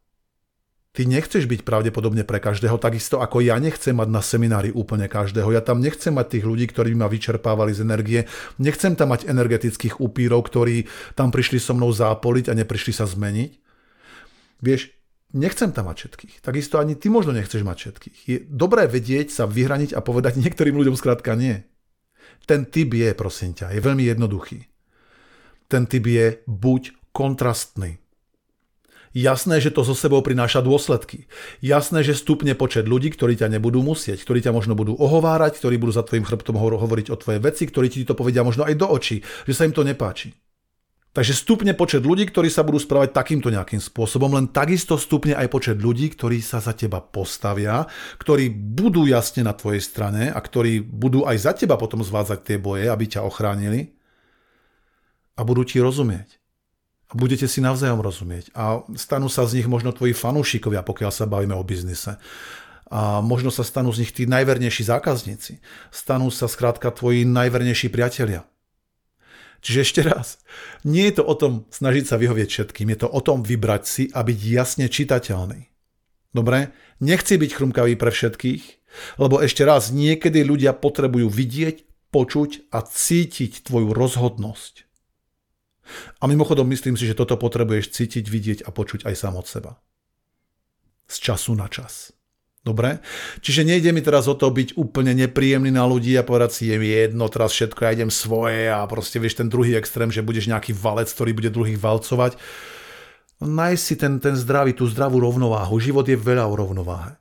Ty 0.95 1.11
nechceš 1.11 1.51
byť 1.51 1.67
pravdepodobne 1.67 2.23
pre 2.23 2.39
každého, 2.39 2.79
takisto 2.79 3.19
ako 3.19 3.43
ja 3.43 3.59
nechcem 3.59 3.99
mať 3.99 4.09
na 4.15 4.23
seminári 4.23 4.71
úplne 4.71 5.11
každého. 5.11 5.51
Ja 5.51 5.59
tam 5.59 5.83
nechcem 5.83 6.15
mať 6.15 6.39
tých 6.39 6.47
ľudí, 6.47 6.71
ktorí 6.71 6.95
by 6.95 6.99
ma 7.03 7.09
vyčerpávali 7.11 7.75
z 7.75 7.83
energie. 7.83 8.31
Nechcem 8.63 8.95
tam 8.95 9.11
mať 9.11 9.27
energetických 9.27 9.99
upírov, 9.99 10.47
ktorí 10.47 10.87
tam 11.19 11.35
prišli 11.35 11.59
so 11.59 11.75
mnou 11.75 11.91
zápoliť 11.91 12.47
a 12.47 12.55
neprišli 12.55 12.95
sa 12.95 13.11
zmeniť. 13.11 13.51
Vieš, 14.63 14.94
nechcem 15.35 15.75
tam 15.75 15.91
mať 15.91 15.97
všetkých. 16.07 16.35
Takisto 16.41 16.79
ani 16.79 16.95
ty 16.95 17.11
možno 17.11 17.35
nechceš 17.35 17.67
mať 17.67 17.77
všetkých. 17.77 18.19
Je 18.31 18.37
dobré 18.47 18.87
vedieť 18.87 19.35
sa 19.35 19.45
vyhraniť 19.45 19.93
a 19.93 20.01
povedať 20.01 20.39
niektorým 20.43 20.79
ľuďom 20.79 20.97
skrátka 20.97 21.35
nie. 21.35 21.67
Ten 22.47 22.69
typ 22.69 22.95
je, 22.95 23.11
prosím 23.13 23.53
ťa, 23.53 23.75
je 23.75 23.81
veľmi 23.83 24.05
jednoduchý. 24.07 24.65
Ten 25.69 25.91
typ 25.91 26.05
je 26.07 26.45
buď 26.47 26.95
kontrastný. 27.11 27.99
Jasné, 29.15 29.63
že 29.63 29.71
to 29.71 29.87
so 29.87 29.95
sebou 29.95 30.27
prináša 30.27 30.59
dôsledky. 30.59 31.31
Jasné, 31.63 32.03
že 32.03 32.19
stupne 32.19 32.59
počet 32.59 32.91
ľudí, 32.91 33.15
ktorí 33.15 33.39
ťa 33.39 33.47
nebudú 33.47 33.79
musieť, 33.79 34.19
ktorí 34.27 34.43
ťa 34.43 34.51
možno 34.51 34.75
budú 34.75 34.99
ohovárať, 34.99 35.63
ktorí 35.63 35.79
budú 35.79 35.95
za 35.95 36.03
tvojim 36.03 36.27
chrbtom 36.27 36.59
hovoriť 36.59 37.15
o 37.15 37.17
tvoje 37.23 37.39
veci, 37.39 37.71
ktorí 37.71 37.95
ti 37.95 38.03
to 38.03 38.19
povedia 38.19 38.43
možno 38.43 38.67
aj 38.67 38.75
do 38.75 38.91
očí, 38.91 39.23
že 39.47 39.55
sa 39.55 39.71
im 39.71 39.71
to 39.71 39.87
nepáči. 39.87 40.35
Takže 41.15 41.31
stupne 41.31 41.79
počet 41.79 42.03
ľudí, 42.03 42.27
ktorí 42.27 42.51
sa 42.51 42.67
budú 42.67 42.83
správať 42.83 43.15
takýmto 43.15 43.47
nejakým 43.47 43.79
spôsobom, 43.79 44.35
len 44.35 44.51
takisto 44.51 44.99
stupne 44.99 45.39
aj 45.39 45.47
počet 45.47 45.79
ľudí, 45.79 46.11
ktorí 46.11 46.43
sa 46.43 46.59
za 46.59 46.75
teba 46.75 46.99
postavia, 46.99 47.87
ktorí 48.19 48.51
budú 48.51 49.07
jasne 49.07 49.47
na 49.47 49.55
tvojej 49.55 49.79
strane 49.79 50.35
a 50.35 50.39
ktorí 50.43 50.83
budú 50.83 51.23
aj 51.23 51.39
za 51.39 51.53
teba 51.55 51.79
potom 51.79 52.03
zvádzať 52.03 52.39
tie 52.43 52.59
boje, 52.59 52.91
aby 52.91 53.07
ťa 53.07 53.23
ochránili 53.23 53.95
a 55.39 55.47
budú 55.47 55.63
ti 55.63 55.79
rozumieť. 55.79 56.43
A 57.07 57.13
budete 57.15 57.47
si 57.47 57.63
navzájom 57.63 58.03
rozumieť. 58.03 58.51
A 58.51 58.83
stanú 58.99 59.31
sa 59.31 59.47
z 59.47 59.63
nich 59.63 59.71
možno 59.71 59.95
tvoji 59.95 60.19
fanúšikovia, 60.19 60.83
pokiaľ 60.83 61.15
sa 61.15 61.31
bavíme 61.31 61.55
o 61.55 61.63
biznise. 61.63 62.19
A 62.91 63.23
možno 63.23 63.55
sa 63.55 63.63
stanú 63.63 63.95
z 63.95 64.03
nich 64.03 64.11
tí 64.11 64.27
najvernejší 64.27 64.91
zákazníci. 64.91 65.63
Stanú 65.95 66.35
sa 66.35 66.51
skrátka 66.51 66.91
tvoji 66.91 67.23
najvernejší 67.23 67.87
priatelia 67.95 68.43
Čiže 69.65 69.81
ešte 69.81 70.01
raz, 70.05 70.37
nie 70.85 71.09
je 71.09 71.19
to 71.19 71.25
o 71.25 71.33
tom 71.33 71.65
snažiť 71.73 72.05
sa 72.05 72.21
vyhovieť 72.21 72.49
všetkým, 72.53 72.93
je 72.93 72.99
to 73.01 73.09
o 73.09 73.21
tom 73.25 73.41
vybrať 73.41 73.83
si 73.89 74.05
a 74.13 74.21
byť 74.21 74.39
jasne 74.45 74.93
čitateľný. 74.93 75.73
Dobre? 76.37 76.77
Nechci 77.01 77.41
byť 77.41 77.51
chrumkavý 77.57 77.97
pre 77.97 78.13
všetkých, 78.13 78.63
lebo 79.17 79.41
ešte 79.41 79.65
raz, 79.65 79.89
niekedy 79.89 80.45
ľudia 80.45 80.77
potrebujú 80.77 81.33
vidieť, 81.33 81.81
počuť 82.13 82.69
a 82.77 82.85
cítiť 82.85 83.65
tvoju 83.65 83.97
rozhodnosť. 83.97 84.85
A 86.21 86.29
mimochodom 86.29 86.69
myslím 86.69 87.01
si, 87.01 87.09
že 87.09 87.17
toto 87.17 87.41
potrebuješ 87.41 87.89
cítiť, 87.89 88.25
vidieť 88.29 88.59
a 88.69 88.71
počuť 88.71 89.09
aj 89.09 89.15
sám 89.17 89.41
od 89.41 89.49
seba. 89.49 89.73
Z 91.09 91.25
času 91.25 91.57
na 91.57 91.73
čas. 91.73 92.13
Dobre? 92.65 93.05
Čiže 93.45 93.69
nejde 93.69 93.93
mi 93.93 94.01
teraz 94.01 94.25
o 94.25 94.33
to 94.33 94.49
byť 94.49 94.81
úplne 94.81 95.13
nepríjemný 95.13 95.69
na 95.69 95.85
ľudí 95.85 96.17
a 96.17 96.25
povedať 96.25 96.51
si, 96.57 96.63
je 96.73 96.81
mi 96.81 96.89
jedno, 96.89 97.29
teraz 97.29 97.53
všetko, 97.53 97.85
ja 97.85 97.93
idem 97.93 98.09
svoje 98.09 98.73
a 98.73 98.89
proste 98.89 99.21
vieš 99.21 99.37
ten 99.37 99.53
druhý 99.53 99.77
extrém, 99.77 100.09
že 100.09 100.25
budeš 100.25 100.49
nejaký 100.49 100.73
valec, 100.73 101.13
ktorý 101.13 101.37
bude 101.37 101.53
druhých 101.53 101.77
valcovať. 101.77 102.41
Nájsť 103.45 103.83
si 103.85 103.95
ten, 104.01 104.17
ten 104.17 104.33
zdravý, 104.33 104.73
tú 104.73 104.89
zdravú 104.89 105.21
rovnováhu. 105.21 105.77
Život 105.77 106.09
je 106.09 106.17
veľa 106.17 106.49
o 106.49 106.57
rovnováhe. 106.57 107.21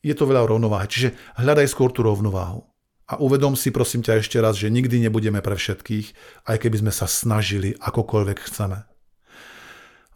Je 0.00 0.16
to 0.16 0.24
veľa 0.24 0.48
o 0.48 0.50
rovnováhe, 0.56 0.88
čiže 0.88 1.12
hľadaj 1.36 1.68
skôr 1.68 1.92
tú 1.92 2.00
rovnováhu. 2.00 2.64
A 3.04 3.20
uvedom 3.20 3.52
si 3.60 3.68
prosím 3.68 4.00
ťa 4.00 4.24
ešte 4.24 4.40
raz, 4.40 4.56
že 4.56 4.72
nikdy 4.72 4.96
nebudeme 5.04 5.44
pre 5.44 5.60
všetkých, 5.60 6.06
aj 6.48 6.56
keby 6.56 6.76
sme 6.80 6.92
sa 6.94 7.04
snažili 7.04 7.76
akokoľvek 7.76 8.38
chceme. 8.48 8.88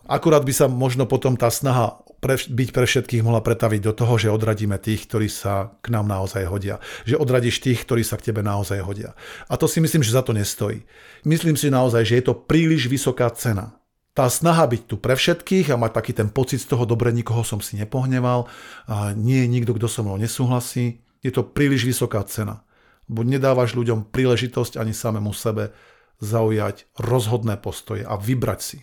Akurát 0.05 0.45
by 0.45 0.53
sa 0.53 0.69
možno 0.69 1.09
potom 1.09 1.37
tá 1.37 1.49
snaha 1.49 2.01
pre, 2.25 2.41
byť 2.41 2.69
pre 2.73 2.89
všetkých 2.89 3.21
mohla 3.21 3.45
pretaviť 3.45 3.85
do 3.85 3.93
toho, 3.93 4.17
že 4.17 4.33
odradíme 4.33 4.81
tých, 4.81 5.05
ktorí 5.05 5.29
sa 5.29 5.77
k 5.85 5.93
nám 5.93 6.09
naozaj 6.09 6.49
hodia. 6.49 6.81
Že 7.05 7.21
odradíš 7.21 7.61
tých, 7.61 7.85
ktorí 7.85 8.01
sa 8.01 8.17
k 8.17 8.33
tebe 8.33 8.41
naozaj 8.41 8.81
hodia. 8.81 9.13
A 9.53 9.61
to 9.61 9.69
si 9.69 9.85
myslím, 9.85 10.01
že 10.01 10.17
za 10.17 10.25
to 10.25 10.33
nestojí. 10.33 10.89
Myslím 11.29 11.61
si 11.61 11.69
naozaj, 11.69 12.09
že 12.09 12.17
je 12.17 12.25
to 12.33 12.41
príliš 12.41 12.89
vysoká 12.89 13.29
cena. 13.37 13.77
Tá 14.17 14.33
snaha 14.33 14.65
byť 14.65 14.83
tu 14.89 14.97
pre 14.97 15.13
všetkých 15.13 15.69
a 15.69 15.77
mať 15.77 15.93
taký 16.01 16.13
ten 16.17 16.33
pocit 16.33 16.65
z 16.65 16.73
toho, 16.73 16.89
dobre, 16.89 17.13
nikoho 17.13 17.45
som 17.45 17.61
si 17.61 17.77
nepohneval, 17.77 18.49
a 18.89 19.13
nie 19.13 19.45
je 19.45 19.49
nikto, 19.51 19.77
kto 19.77 19.91
so 19.91 20.01
mnou 20.01 20.17
nesúhlasí, 20.17 21.05
je 21.21 21.35
to 21.35 21.45
príliš 21.45 21.85
vysoká 21.85 22.25
cena. 22.25 22.65
Bo 23.05 23.21
nedávaš 23.27 23.77
ľuďom 23.77 24.09
príležitosť 24.15 24.81
ani 24.81 24.97
samému 24.97 25.35
sebe 25.37 25.77
zaujať 26.23 26.89
rozhodné 26.97 27.59
postoje 27.59 28.07
a 28.07 28.15
vybrať 28.17 28.61
si 28.63 28.79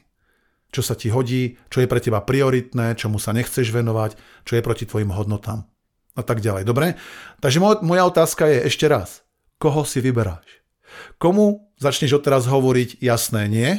čo 0.72 0.82
sa 0.82 0.96
ti 0.96 1.12
hodí, 1.12 1.60
čo 1.68 1.84
je 1.84 1.88
pre 1.92 2.00
teba 2.00 2.24
prioritné, 2.24 2.96
čomu 2.96 3.20
sa 3.20 3.36
nechceš 3.36 3.70
venovať, 3.76 4.16
čo 4.48 4.56
je 4.56 4.66
proti 4.66 4.88
tvojim 4.88 5.12
hodnotám 5.12 5.68
a 6.16 6.22
tak 6.24 6.44
ďalej. 6.44 6.64
Dobre? 6.68 6.96
Takže 7.40 7.60
moja 7.84 8.04
otázka 8.08 8.48
je 8.48 8.68
ešte 8.68 8.88
raz. 8.88 9.24
Koho 9.60 9.84
si 9.84 10.00
vyberáš? 10.00 10.64
Komu 11.22 11.72
začneš 11.80 12.20
odteraz 12.20 12.50
hovoriť 12.50 13.00
jasné 13.00 13.48
nie 13.48 13.70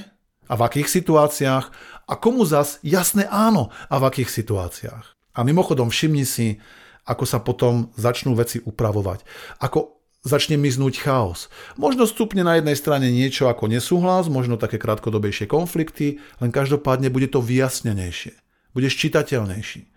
a 0.49 0.55
v 0.57 0.65
akých 0.65 0.89
situáciách 0.89 1.65
a 2.09 2.13
komu 2.17 2.45
zas 2.49 2.81
jasné 2.81 3.29
áno 3.29 3.69
a 3.89 4.01
v 4.01 4.07
akých 4.09 4.31
situáciách. 4.33 5.07
A 5.33 5.41
mimochodom 5.45 5.89
všimni 5.89 6.29
si, 6.29 6.61
ako 7.09 7.25
sa 7.25 7.41
potom 7.41 7.91
začnú 7.97 8.37
veci 8.37 8.61
upravovať. 8.61 9.25
Ako 9.65 10.02
začne 10.23 10.55
miznúť 10.55 11.03
chaos. 11.03 11.51
Možno 11.75 12.07
stupne 12.07 12.47
na 12.47 12.59
jednej 12.59 12.79
strane 12.79 13.11
niečo 13.11 13.51
ako 13.51 13.67
nesúhlas, 13.67 14.31
možno 14.31 14.55
také 14.55 14.79
krátkodobejšie 14.79 15.51
konflikty, 15.51 16.23
len 16.39 16.55
každopádne 16.55 17.11
bude 17.11 17.27
to 17.27 17.43
vyjasnenejšie. 17.43 18.39
Budeš 18.73 18.97
čitateľnejší. 19.03 19.91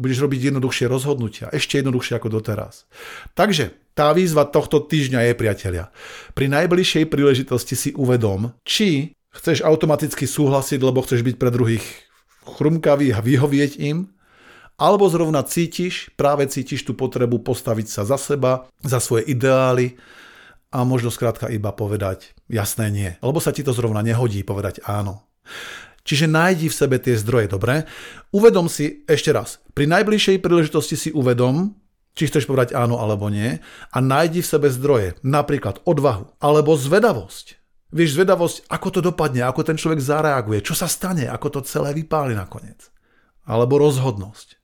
Budeš 0.00 0.24
robiť 0.24 0.50
jednoduchšie 0.50 0.86
rozhodnutia, 0.88 1.52
ešte 1.52 1.82
jednoduchšie 1.82 2.16
ako 2.16 2.40
doteraz. 2.40 2.88
Takže 3.36 3.76
tá 3.92 4.08
výzva 4.16 4.48
tohto 4.48 4.80
týždňa 4.80 5.28
je, 5.28 5.32
priatelia. 5.36 5.84
Pri 6.32 6.48
najbližšej 6.48 7.12
príležitosti 7.12 7.76
si 7.76 7.90
uvedom, 7.92 8.56
či 8.64 9.12
chceš 9.36 9.60
automaticky 9.60 10.24
súhlasiť, 10.24 10.80
lebo 10.80 11.04
chceš 11.04 11.20
byť 11.20 11.36
pre 11.36 11.52
druhých 11.52 11.84
chrumkavý 12.56 13.12
a 13.12 13.20
vyhovieť 13.20 13.76
im, 13.84 14.08
alebo 14.80 15.08
zrovna 15.08 15.44
cítiš, 15.46 16.10
práve 16.16 16.48
cítiš 16.48 16.86
tú 16.86 16.92
potrebu 16.96 17.40
postaviť 17.42 17.86
sa 17.88 18.02
za 18.02 18.18
seba, 18.18 18.66
za 18.82 18.98
svoje 18.98 19.28
ideály 19.30 19.96
a 20.72 20.82
možno 20.88 21.12
skrátka 21.12 21.52
iba 21.52 21.70
povedať 21.70 22.32
jasné 22.48 22.88
nie. 22.88 23.10
Lebo 23.20 23.38
sa 23.38 23.52
ti 23.52 23.60
to 23.60 23.76
zrovna 23.76 24.00
nehodí 24.00 24.40
povedať 24.42 24.80
áno. 24.88 25.28
Čiže 26.02 26.26
nájdi 26.26 26.66
v 26.66 26.74
sebe 26.74 26.96
tie 26.98 27.14
zdroje, 27.14 27.46
dobre? 27.46 27.86
Uvedom 28.34 28.66
si 28.66 29.06
ešte 29.06 29.30
raz. 29.30 29.62
Pri 29.70 29.86
najbližšej 29.86 30.42
príležitosti 30.42 30.98
si 30.98 31.14
uvedom, 31.14 31.78
či 32.18 32.26
chceš 32.26 32.50
povedať 32.50 32.74
áno 32.74 32.98
alebo 32.98 33.30
nie, 33.30 33.62
a 33.94 33.98
nájdi 34.02 34.42
v 34.42 34.50
sebe 34.50 34.68
zdroje, 34.68 35.14
napríklad 35.22 35.78
odvahu 35.86 36.26
alebo 36.42 36.74
zvedavosť. 36.74 37.62
Vieš, 37.92 38.16
zvedavosť, 38.16 38.72
ako 38.72 38.88
to 38.88 39.00
dopadne, 39.04 39.44
ako 39.44 39.68
ten 39.68 39.76
človek 39.76 40.00
zareaguje, 40.00 40.64
čo 40.64 40.72
sa 40.72 40.88
stane, 40.88 41.28
ako 41.28 41.60
to 41.60 41.68
celé 41.68 41.92
vypáli 41.92 42.32
nakoniec. 42.32 42.88
Alebo 43.44 43.76
rozhodnosť. 43.76 44.61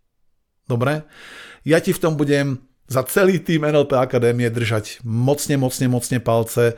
Dobre? 0.69 1.03
Ja 1.65 1.81
ti 1.81 1.97
v 1.97 1.99
tom 1.99 2.15
budem 2.15 2.59
za 2.89 3.03
celý 3.09 3.39
tým 3.41 3.65
NLP 3.65 3.93
Akadémie 3.97 4.51
držať 4.53 4.99
mocne, 5.05 5.57
mocne, 5.57 5.89
mocne 5.89 6.21
palce. 6.21 6.75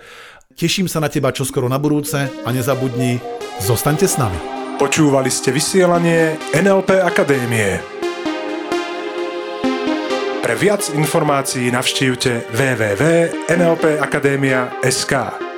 Teším 0.55 0.89
sa 0.91 1.01
na 1.03 1.09
teba 1.11 1.33
čoskoro 1.35 1.69
na 1.71 1.79
budúce 1.79 2.31
a 2.31 2.51
nezabudni, 2.51 3.21
zostaňte 3.63 4.07
s 4.07 4.19
nami. 4.19 4.39
Počúvali 4.79 5.31
ste 5.31 5.53
vysielanie 5.53 6.37
NLP 6.57 6.91
Akadémie. 7.03 7.81
Pre 10.41 10.55
viac 10.59 10.91
informácií 10.91 11.71
navštívte 11.71 12.41
www.nlpakademia.sk. 12.51 15.50